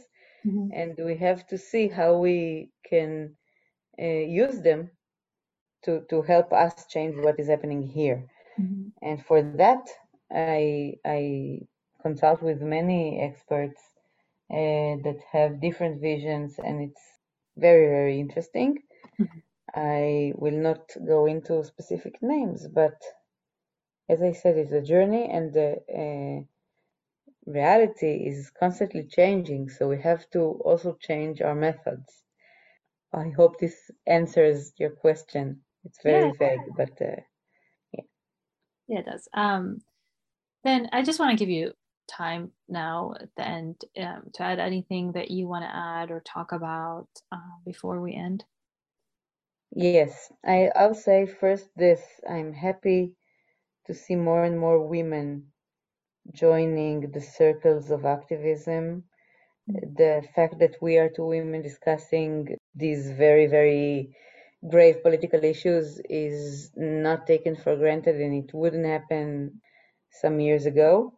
Mm-hmm. 0.46 0.68
And 0.72 0.98
we 0.98 1.16
have 1.18 1.46
to 1.48 1.58
see 1.58 1.88
how 1.88 2.16
we 2.16 2.70
can 2.88 3.36
uh, 4.00 4.24
use 4.42 4.60
them 4.60 4.90
to, 5.84 6.02
to 6.10 6.22
help 6.22 6.52
us 6.52 6.86
change 6.86 7.16
what 7.16 7.38
is 7.38 7.48
happening 7.48 7.82
here. 7.82 8.24
Mm-hmm. 8.60 8.88
And 9.02 9.24
for 9.24 9.42
that, 9.42 9.88
I, 10.30 10.94
I 11.04 11.60
consult 12.02 12.42
with 12.42 12.60
many 12.60 13.20
experts 13.20 13.80
uh, 14.50 15.00
that 15.04 15.18
have 15.32 15.60
different 15.60 16.00
visions, 16.00 16.58
and 16.58 16.82
it's 16.82 17.02
very, 17.56 17.86
very 17.88 18.20
interesting. 18.20 18.78
Mm-hmm. 19.20 19.38
I 19.74 20.32
will 20.36 20.58
not 20.58 20.90
go 21.06 21.26
into 21.26 21.64
specific 21.64 22.22
names, 22.22 22.66
but 22.68 23.00
as 24.08 24.22
I 24.22 24.32
said, 24.32 24.58
it's 24.58 24.72
a 24.72 24.82
journey, 24.82 25.28
and 25.30 25.52
the 25.52 25.78
uh, 25.88 27.50
reality 27.50 28.24
is 28.26 28.50
constantly 28.50 29.04
changing. 29.04 29.70
So 29.70 29.88
we 29.88 30.00
have 30.02 30.28
to 30.30 30.40
also 30.64 30.96
change 31.00 31.40
our 31.40 31.54
methods. 31.54 32.22
I 33.12 33.30
hope 33.30 33.58
this 33.58 33.90
answers 34.06 34.72
your 34.78 34.90
question. 34.90 35.60
It's 35.84 35.98
very 36.02 36.26
yeah. 36.26 36.32
vague, 36.38 36.60
but 36.76 36.90
uh, 37.00 37.20
yeah. 37.92 38.04
Yeah, 38.88 38.98
it 39.00 39.06
does. 39.06 39.28
Um, 39.34 39.82
then 40.64 40.88
I 40.92 41.02
just 41.02 41.18
want 41.18 41.36
to 41.36 41.42
give 41.42 41.50
you 41.50 41.72
time 42.08 42.52
now 42.68 43.14
at 43.20 43.28
the 43.36 43.46
end 43.46 43.80
um, 43.98 44.24
to 44.34 44.42
add 44.42 44.58
anything 44.58 45.12
that 45.12 45.30
you 45.30 45.48
want 45.48 45.64
to 45.64 45.74
add 45.74 46.10
or 46.10 46.20
talk 46.20 46.52
about 46.52 47.08
uh, 47.30 47.56
before 47.64 48.00
we 48.00 48.14
end. 48.14 48.44
Yes, 49.74 50.30
I, 50.44 50.70
I'll 50.76 50.94
say 50.94 51.26
first 51.26 51.68
this 51.76 52.02
I'm 52.28 52.52
happy 52.52 53.14
to 53.86 53.94
see 53.94 54.16
more 54.16 54.44
and 54.44 54.58
more 54.58 54.86
women 54.86 55.46
joining 56.32 57.10
the 57.10 57.20
circles 57.20 57.90
of 57.90 58.04
activism. 58.04 59.04
The 59.66 60.22
fact 60.34 60.58
that 60.58 60.76
we 60.82 60.98
are 60.98 61.08
two 61.08 61.26
women 61.26 61.62
discussing 61.62 62.56
these 62.74 63.10
very, 63.12 63.46
very 63.46 64.14
grave 64.68 65.02
political 65.02 65.42
issues 65.44 66.00
is 66.08 66.70
not 66.76 67.26
taken 67.26 67.56
for 67.56 67.76
granted 67.76 68.20
and 68.20 68.44
it 68.44 68.54
wouldn't 68.54 68.86
happen 68.86 69.60
some 70.10 70.40
years 70.40 70.66
ago. 70.66 71.12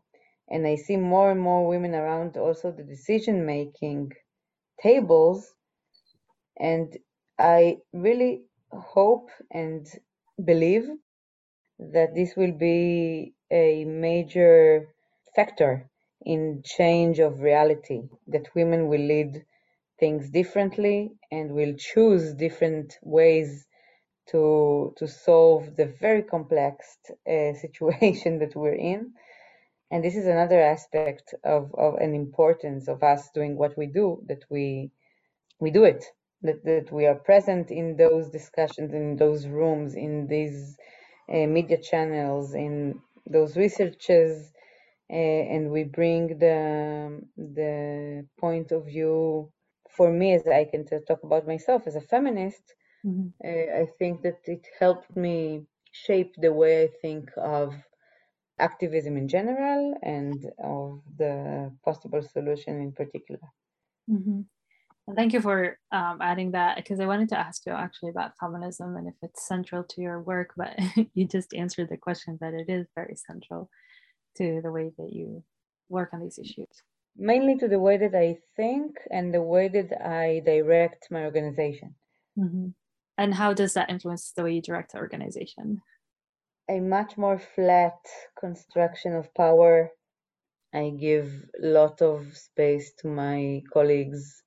And 0.49 0.67
I 0.67 0.77
see 0.77 0.97
more 0.97 1.31
and 1.31 1.41
more 1.41 1.67
women 1.67 1.95
around 1.95 2.37
also 2.37 2.71
the 2.71 2.83
decision 2.85 3.47
making 3.47 4.13
tables. 4.83 5.55
And 6.59 6.97
I 7.39 7.79
really 7.93 8.43
hope 8.71 9.31
and 9.51 9.87
believe 10.45 10.89
that 11.79 12.15
this 12.15 12.37
will 12.37 12.53
be 12.53 13.35
a 13.51 13.85
major 13.85 14.89
factor 15.35 15.89
in 16.25 16.63
change 16.65 17.19
of 17.19 17.41
reality, 17.41 18.03
that 18.29 18.55
women 18.55 18.89
will 18.89 19.01
lead 19.01 19.45
things 19.99 20.31
differently 20.31 21.13
and 21.31 21.53
will 21.53 21.75
choose 21.77 22.35
different 22.35 22.99
ways 23.03 23.67
to 24.31 24.93
to 24.97 25.07
solve 25.07 25.77
the 25.77 25.87
very 25.87 26.23
complex 26.23 26.99
uh, 27.29 27.53
situation 27.65 28.39
that 28.39 28.55
we're 28.57 28.75
in. 28.93 29.13
And 29.91 30.05
this 30.05 30.17
is 30.17 30.27
another 30.27 30.61
aspect 30.61 31.35
of, 31.45 31.75
of 31.75 31.95
an 31.97 32.15
importance 32.15 32.89
of 32.89 33.03
us 33.03 33.31
doing 33.35 33.57
what 33.57 33.77
we 33.77 33.87
do 33.87 34.23
that 34.29 34.45
we 34.51 34.91
we 35.61 35.71
do 35.71 35.85
it 35.85 36.05
that, 36.43 36.65
that 36.65 36.91
we 36.93 37.07
are 37.07 37.15
present 37.15 37.71
in 37.71 37.97
those 37.97 38.31
discussions 38.31 38.93
in 38.95 39.17
those 39.17 39.47
rooms 39.47 39.95
in 39.95 40.27
these 40.29 40.77
uh, 41.33 41.47
media 41.47 41.79
channels 41.79 42.55
in 42.55 43.01
those 43.27 43.57
researches 43.57 44.53
uh, 45.11 45.15
and 45.55 45.71
we 45.71 45.85
bring 45.85 46.39
the 46.39 47.21
the 47.37 48.27
point 48.39 48.71
of 48.73 48.87
view 48.87 49.51
for 49.97 50.13
me 50.13 50.35
as 50.35 50.47
i 50.47 50.65
can 50.65 50.85
talk 50.85 51.23
about 51.23 51.47
myself 51.47 51.87
as 51.87 51.97
a 51.97 52.01
feminist 52.01 52.75
mm-hmm. 53.05 53.29
uh, 53.45 53.83
i 53.83 53.87
think 53.99 54.23
that 54.23 54.41
it 54.45 54.67
helped 54.79 55.17
me 55.17 55.65
shape 55.93 56.35
the 56.39 56.53
way 56.53 56.85
i 56.85 56.89
think 57.03 57.31
of 57.37 57.75
activism 58.59 59.17
in 59.17 59.29
general 59.29 59.95
and 60.03 60.51
of 60.63 61.01
the 61.19 61.73
possible 61.85 62.23
solution 62.23 62.81
in 62.81 62.93
particular. 62.93 63.41
Mm-hmm. 64.11 64.41
Thank 65.17 65.35
you 65.35 65.41
for 65.41 65.79
um, 65.93 66.19
adding 66.23 66.53
that 66.53 66.77
because 66.77 66.99
I 66.99 67.07
wanted 67.07 67.29
to 67.31 67.39
ask 67.39 67.67
you 67.67 67.73
actually 67.73 68.11
about 68.11 68.39
feminism 68.41 68.97
and 68.97 69.07
if 69.07 69.15
it's 69.23 69.47
central 69.47 69.85
to 69.85 70.01
your 70.01 70.23
work, 70.23 70.55
but 70.57 70.79
you 71.15 71.27
just 71.27 71.53
answered 71.53 71.91
the 71.91 71.99
question 71.99 72.39
that 72.41 72.55
it 72.55 72.71
is 72.71 72.87
very 72.95 73.17
central 73.17 73.69
to 74.37 74.61
the 74.63 74.71
way 74.71 74.93
that 74.97 75.13
you 75.13 75.45
work 75.91 76.11
on 76.15 76.21
these 76.21 76.39
issues. 76.39 76.83
Mainly 77.17 77.57
to 77.59 77.69
the 77.69 77.79
way 77.79 77.97
that 77.97 78.15
I 78.15 78.39
think 78.57 78.97
and 79.11 79.33
the 79.33 79.43
way 79.43 79.69
that 79.69 80.05
I 80.05 80.43
direct 80.45 81.09
my 81.11 81.25
organization. 81.25 81.95
Mm-hmm. 82.39 82.69
And 83.17 83.35
how 83.35 83.55
does 83.55 83.75
that 83.75 83.91
influence 83.91 84.33
the 84.33 84.43
way 84.43 84.55
you 84.55 84.63
direct 84.63 84.93
the 84.93 84.99
organization? 84.99 85.81
a 86.69 86.81
much 86.81 87.17
more 87.17 87.39
flat 87.39 87.99
construction 88.39 89.15
of 89.15 89.33
power. 89.35 89.91
I 90.73 90.91
give 90.91 91.31
a 91.63 91.67
lot 91.67 92.03
of 92.03 92.37
space 92.37 92.93
to 93.01 93.09
my 93.09 93.63
colleagues 93.73 94.43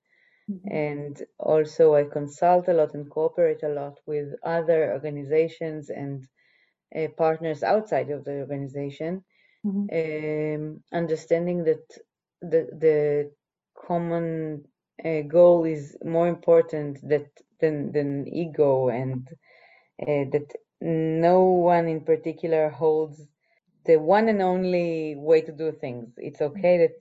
mm-hmm. 0.49 0.67
and 0.75 1.23
also 1.39 1.95
I 1.95 2.03
consult 2.03 2.67
a 2.67 2.73
lot 2.73 2.93
and 2.95 3.09
cooperate 3.09 3.63
a 3.63 3.69
lot 3.69 3.99
with 4.05 4.33
other 4.43 4.91
organizations 4.93 5.89
and 5.89 6.27
uh, 6.95 7.07
partners 7.17 7.63
outside 7.63 8.09
of 8.09 8.25
the 8.25 8.39
organization, 8.39 9.23
mm-hmm. 9.65 9.87
um, 9.93 10.83
understanding 10.91 11.63
that 11.65 11.85
the, 12.41 12.67
the 12.79 13.31
common 13.87 14.65
uh, 15.03 15.21
goal 15.21 15.65
is 15.65 15.97
more 16.03 16.27
important 16.27 16.99
that, 17.09 17.27
than, 17.59 17.91
than 17.91 18.27
ego 18.27 18.89
and 18.89 19.27
uh, 20.01 20.25
that 20.31 20.53
no 20.81 21.43
one 21.43 21.87
in 21.87 22.01
particular 22.01 22.69
holds 22.69 23.21
the 23.85 23.97
one 23.97 24.29
and 24.29 24.41
only 24.41 25.15
way 25.17 25.41
to 25.41 25.51
do 25.51 25.71
things. 25.71 26.13
It's 26.17 26.41
okay 26.41 26.77
that 26.79 26.99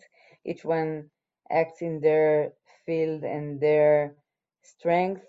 each 0.51 0.64
one 0.64 1.11
acts 1.51 1.82
in 1.82 2.01
their 2.01 2.53
field 2.87 3.24
and 3.24 3.61
their 3.61 4.14
strength, 4.62 5.22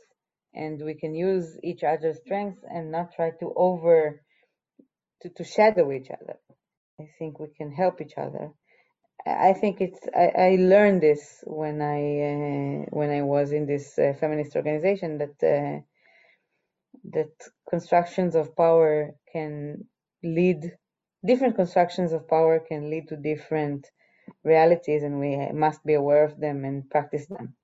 and 0.53 0.81
we 0.83 0.93
can 0.93 1.15
use 1.15 1.57
each 1.63 1.83
other's 1.83 2.19
strengths 2.25 2.63
and 2.69 2.91
not 2.91 3.13
try 3.15 3.31
to 3.39 3.53
over 3.55 4.21
to, 5.21 5.29
to 5.29 5.43
shadow 5.43 5.91
each 5.91 6.09
other. 6.11 6.37
I 6.99 7.05
think 7.19 7.39
we 7.39 7.47
can 7.57 7.71
help 7.71 8.01
each 8.01 8.17
other. 8.17 8.51
I 9.25 9.53
think 9.53 9.81
it's 9.81 9.99
I, 10.15 10.31
I 10.37 10.55
learned 10.59 11.01
this 11.01 11.43
when 11.45 11.81
I 11.81 11.99
uh, 12.31 12.85
when 12.91 13.09
I 13.09 13.21
was 13.23 13.51
in 13.51 13.65
this 13.65 13.97
uh, 13.97 14.13
feminist 14.19 14.55
organization 14.55 15.17
that 15.17 15.43
uh, 15.43 15.81
that 17.11 17.31
constructions 17.69 18.35
of 18.35 18.55
power 18.55 19.15
can 19.31 19.85
lead 20.23 20.71
different 21.25 21.55
constructions 21.55 22.13
of 22.13 22.27
power 22.27 22.59
can 22.59 22.89
lead 22.89 23.07
to 23.09 23.17
different 23.17 23.89
realities 24.43 25.03
and 25.03 25.19
we 25.19 25.51
must 25.51 25.83
be 25.85 25.93
aware 25.93 26.23
of 26.23 26.39
them 26.39 26.63
and 26.63 26.89
practice 26.89 27.25
them. 27.27 27.55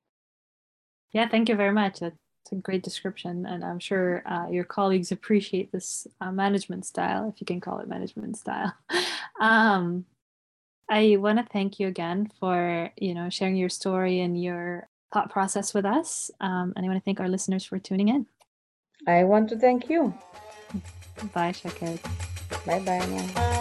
Yeah 1.12 1.30
thank 1.30 1.49
you 1.49 1.56
very 1.56 1.74
much. 1.74 1.99
That's 1.99 2.18
a 2.51 2.56
great 2.56 2.84
description 2.84 3.45
and 3.45 3.64
i'm 3.64 3.80
sure 3.80 4.22
uh, 4.28 4.47
your 4.49 4.66
colleagues 4.66 5.14
appreciate 5.14 5.72
this 5.72 6.06
uh, 6.20 6.32
management 6.32 6.86
style 6.86 7.30
if 7.34 7.39
you 7.39 7.45
can 7.45 7.62
call 7.62 7.80
it 7.80 7.88
management 7.88 8.38
style. 8.38 8.74
Um, 9.41 10.06
i 10.89 11.15
want 11.17 11.39
to 11.39 11.45
thank 11.51 11.79
you 11.79 11.88
again 11.88 12.31
for 12.39 12.89
you 12.97 13.13
know 13.13 13.29
sharing 13.29 13.55
your 13.55 13.69
story 13.69 14.19
and 14.19 14.41
your 14.41 14.88
thought 15.13 15.29
process 15.29 15.73
with 15.73 15.86
us 15.86 16.31
um, 16.41 16.73
and 16.75 16.86
i 16.86 16.89
want 16.89 16.97
to 16.97 17.03
thank 17.03 17.19
our 17.19 17.29
listeners 17.29 17.63
for 17.63 17.79
tuning 17.79 18.09
in 18.09 18.25
I 19.05 19.23
want 19.23 19.49
to 19.49 19.57
thank 19.57 19.89
you. 19.89 20.13
Bye, 21.34 21.51
Shaked. 21.51 22.03
Bye 22.65 22.79
bye. 22.79 23.59